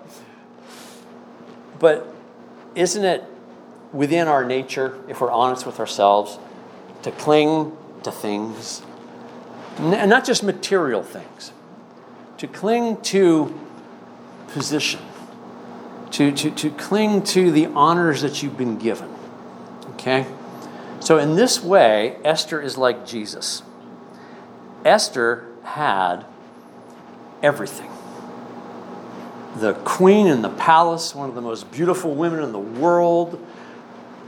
but 1.78 2.12
isn't 2.74 3.04
it 3.04 3.24
within 3.92 4.28
our 4.28 4.44
nature, 4.44 4.98
if 5.08 5.20
we're 5.20 5.30
honest 5.30 5.66
with 5.66 5.78
ourselves, 5.78 6.38
to 7.02 7.10
cling 7.12 7.76
to 8.02 8.10
things, 8.10 8.82
and 9.78 10.10
not 10.10 10.24
just 10.24 10.42
material 10.42 11.02
things, 11.02 11.52
to 12.38 12.46
cling 12.46 13.00
to 13.02 13.58
position, 14.48 15.00
to, 16.10 16.32
to, 16.32 16.50
to 16.50 16.70
cling 16.70 17.22
to 17.22 17.50
the 17.50 17.66
honors 17.66 18.22
that 18.22 18.42
you've 18.42 18.56
been 18.56 18.78
given? 18.78 19.14
Okay? 19.90 20.26
So, 21.00 21.18
in 21.18 21.36
this 21.36 21.62
way, 21.62 22.16
Esther 22.24 22.60
is 22.60 22.76
like 22.76 23.06
Jesus. 23.06 23.62
Esther 24.86 25.46
had 25.64 26.24
everything 27.42 27.90
the 29.56 29.72
queen 29.72 30.26
in 30.26 30.42
the 30.42 30.50
palace, 30.50 31.14
one 31.14 31.28
of 31.28 31.34
the 31.34 31.40
most 31.40 31.70
beautiful 31.72 32.14
women 32.14 32.42
in 32.42 32.52
the 32.52 32.58
world, 32.58 33.44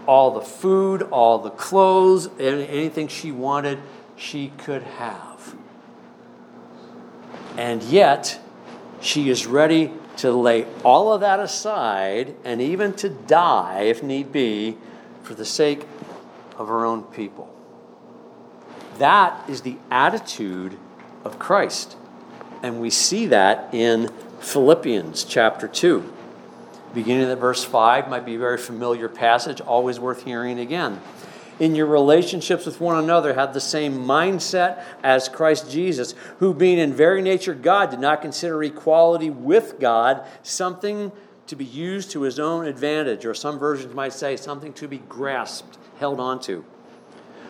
all 0.07 0.31
the 0.31 0.41
food, 0.41 1.03
all 1.03 1.39
the 1.39 1.51
clothes, 1.51 2.29
anything 2.39 3.09
she 3.09 3.31
wanted, 3.31 3.79
she 4.17 4.53
could 4.59 4.83
have. 4.83 5.55
And 7.57 7.83
yet, 7.83 8.41
she 9.01 9.29
is 9.29 9.47
ready 9.47 9.93
to 10.19 10.33
lay 10.33 10.67
all 10.83 11.13
of 11.13 11.21
that 11.21 11.41
aside 11.41 12.35
and 12.45 12.61
even 12.61 12.95
to 12.95 13.11
die, 13.11 13.83
if 13.83 14.03
need 14.03 14.33
be, 14.33 14.79
for 15.23 15.35
the 15.35 15.45
sake 15.45 15.87
of 16.57 16.69
her 16.69 16.87
own 16.87 17.03
people. 17.03 17.55
That 18.99 19.49
is 19.49 19.63
the 19.63 19.77
attitude 19.91 20.77
of 21.25 21.39
Christ. 21.39 21.97
And 22.63 22.81
we 22.81 22.91
see 22.91 23.27
that 23.27 23.73
in 23.73 24.09
Philippians 24.41 25.25
chapter 25.25 25.69
2. 25.69 26.15
Beginning 26.95 27.31
at 27.31 27.39
verse 27.39 27.65
5 27.65 28.09
might 28.09 28.25
be 28.25 28.35
a 28.35 28.39
very 28.39 28.59
familiar 28.59 29.09
passage, 29.09 29.61
always 29.61 30.01
worth 30.01 30.25
hearing 30.25 30.59
again. 30.59 31.01
In 31.61 31.75
your 31.75 31.87
relationships 31.87 32.67
with 32.67 32.81
one 32.81 33.03
another, 33.03 33.35
have 33.35 33.53
the 33.53 33.61
same 33.61 33.99
mindset 33.99 34.83
as 35.03 35.29
Christ 35.29 35.71
Jesus, 35.71 36.15
who, 36.39 36.55
being 36.55 36.79
in 36.79 36.93
very 36.93 37.21
nature 37.21 37.55
God, 37.55 37.91
did 37.91 38.01
not 38.01 38.23
consider 38.23 38.63
equality 38.63 39.29
with 39.29 39.81
God 39.81 40.25
something 40.43 41.13
to 41.49 41.57
be 41.57 41.65
used 41.65 42.11
to 42.13 42.23
his 42.23 42.39
own 42.39 42.67
advantage, 42.67 43.25
or 43.25 43.35
some 43.35 43.59
versions 43.59 43.95
might 43.95 44.13
say 44.13 44.37
something 44.37 44.73
to 44.75 44.87
be 44.87 44.99
grasped, 44.99 45.79
held 45.99 46.21
onto. 46.21 46.65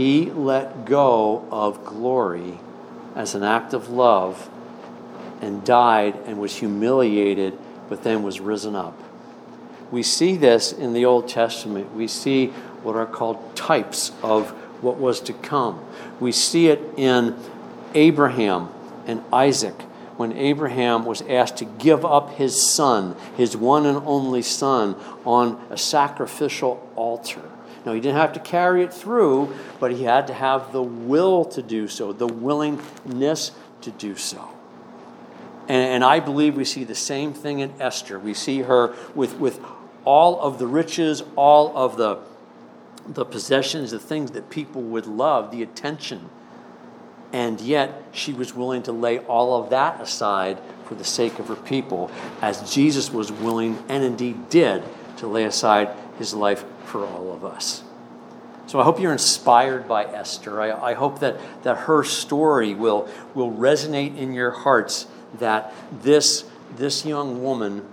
He 0.00 0.30
let 0.30 0.86
go 0.86 1.46
of 1.52 1.84
glory 1.84 2.58
as 3.14 3.34
an 3.34 3.42
act 3.42 3.74
of 3.74 3.90
love 3.90 4.48
and 5.42 5.62
died 5.62 6.18
and 6.24 6.38
was 6.38 6.56
humiliated, 6.56 7.58
but 7.90 8.02
then 8.02 8.22
was 8.22 8.40
risen 8.40 8.74
up. 8.74 8.98
We 9.90 10.02
see 10.02 10.38
this 10.38 10.72
in 10.72 10.94
the 10.94 11.04
Old 11.04 11.28
Testament. 11.28 11.94
We 11.94 12.06
see 12.06 12.46
what 12.82 12.96
are 12.96 13.04
called 13.04 13.54
types 13.54 14.12
of 14.22 14.52
what 14.82 14.96
was 14.96 15.20
to 15.20 15.34
come. 15.34 15.84
We 16.18 16.32
see 16.32 16.68
it 16.68 16.80
in 16.96 17.36
Abraham 17.92 18.70
and 19.06 19.22
Isaac 19.30 19.82
when 20.16 20.32
Abraham 20.32 21.04
was 21.04 21.20
asked 21.28 21.58
to 21.58 21.66
give 21.66 22.06
up 22.06 22.36
his 22.36 22.72
son, 22.72 23.16
his 23.36 23.54
one 23.54 23.84
and 23.84 23.98
only 24.06 24.40
son, 24.40 24.96
on 25.26 25.62
a 25.68 25.76
sacrificial 25.76 26.88
altar. 26.96 27.42
Now, 27.84 27.92
he 27.92 28.00
didn't 28.00 28.18
have 28.18 28.34
to 28.34 28.40
carry 28.40 28.82
it 28.82 28.92
through, 28.92 29.54
but 29.78 29.92
he 29.92 30.04
had 30.04 30.26
to 30.26 30.34
have 30.34 30.72
the 30.72 30.82
will 30.82 31.44
to 31.46 31.62
do 31.62 31.88
so, 31.88 32.12
the 32.12 32.26
willingness 32.26 33.52
to 33.82 33.90
do 33.90 34.16
so. 34.16 34.48
And, 35.62 35.94
and 35.94 36.04
I 36.04 36.20
believe 36.20 36.56
we 36.56 36.64
see 36.64 36.84
the 36.84 36.94
same 36.94 37.32
thing 37.32 37.60
in 37.60 37.72
Esther. 37.80 38.18
We 38.18 38.34
see 38.34 38.60
her 38.60 38.94
with, 39.14 39.38
with 39.38 39.60
all 40.04 40.40
of 40.40 40.58
the 40.58 40.66
riches, 40.66 41.22
all 41.36 41.76
of 41.76 41.96
the, 41.96 42.18
the 43.06 43.24
possessions, 43.24 43.92
the 43.92 43.98
things 43.98 44.32
that 44.32 44.50
people 44.50 44.82
would 44.82 45.06
love, 45.06 45.50
the 45.50 45.62
attention. 45.62 46.28
And 47.32 47.60
yet, 47.60 48.02
she 48.12 48.32
was 48.32 48.54
willing 48.54 48.82
to 48.82 48.92
lay 48.92 49.20
all 49.20 49.62
of 49.62 49.70
that 49.70 50.00
aside 50.00 50.58
for 50.84 50.96
the 50.96 51.04
sake 51.04 51.38
of 51.38 51.48
her 51.48 51.56
people, 51.56 52.10
as 52.42 52.74
Jesus 52.74 53.10
was 53.10 53.30
willing 53.30 53.82
and 53.88 54.02
indeed 54.02 54.50
did 54.50 54.82
to 55.18 55.28
lay 55.28 55.44
aside 55.44 55.90
his 56.18 56.34
life 56.34 56.64
for 56.90 57.06
all 57.06 57.32
of 57.32 57.44
us. 57.44 57.82
So 58.66 58.78
I 58.78 58.84
hope 58.84 59.00
you're 59.00 59.12
inspired 59.12 59.88
by 59.88 60.04
Esther. 60.04 60.60
I, 60.60 60.90
I 60.90 60.94
hope 60.94 61.20
that, 61.20 61.40
that 61.62 61.76
her 61.76 62.04
story 62.04 62.74
will, 62.74 63.08
will 63.34 63.50
resonate 63.50 64.16
in 64.16 64.32
your 64.32 64.50
hearts 64.50 65.06
that 65.38 65.72
this, 66.02 66.44
this 66.76 67.04
young 67.04 67.42
woman 67.42 67.84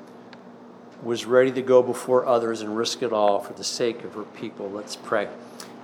was 1.01 1.25
ready 1.25 1.51
to 1.51 1.61
go 1.61 1.81
before 1.81 2.25
others 2.25 2.61
and 2.61 2.77
risk 2.77 3.01
it 3.01 3.11
all 3.11 3.39
for 3.39 3.53
the 3.53 3.63
sake 3.63 4.03
of 4.03 4.13
her 4.13 4.23
people. 4.23 4.69
Let's 4.69 4.95
pray. 4.95 5.29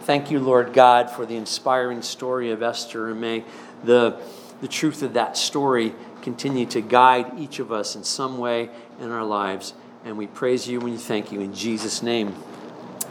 Thank 0.02 0.30
you, 0.30 0.40
Lord 0.40 0.74
God, 0.74 1.10
for 1.10 1.26
the 1.26 1.38
inspiring 1.38 2.02
story 2.02 2.52
of 2.52 2.62
Esther, 2.62 3.10
and 3.10 3.22
may 3.22 3.46
the, 3.84 4.20
the 4.62 4.68
truth 4.68 5.02
of 5.02 5.14
that 5.14 5.38
story 5.38 5.94
continue 6.22 6.66
to 6.68 6.82
guide 6.82 7.40
each 7.40 7.60
of 7.60 7.72
us 7.72 7.96
in 7.96 8.04
some 8.04 8.38
way 8.38 8.70
in 9.00 9.12
our 9.12 9.26
lives. 9.26 9.74
And 10.06 10.18
we 10.18 10.28
praise 10.28 10.68
you 10.68 10.82
and 10.82 10.92
we 10.92 10.98
thank 10.98 11.32
you 11.32 11.42
in 11.42 11.54
Jesus' 11.54 12.04
name. 12.04 12.36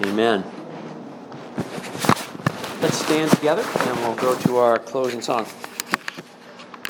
Amen. 0.01 0.45
Let's 2.81 2.97
stand 2.97 3.31
together 3.31 3.63
and 3.63 3.99
we'll 4.01 4.17
go 4.17 4.35
to 4.41 4.57
our 4.57 4.79
closing 4.79 5.21
song. 5.21 5.47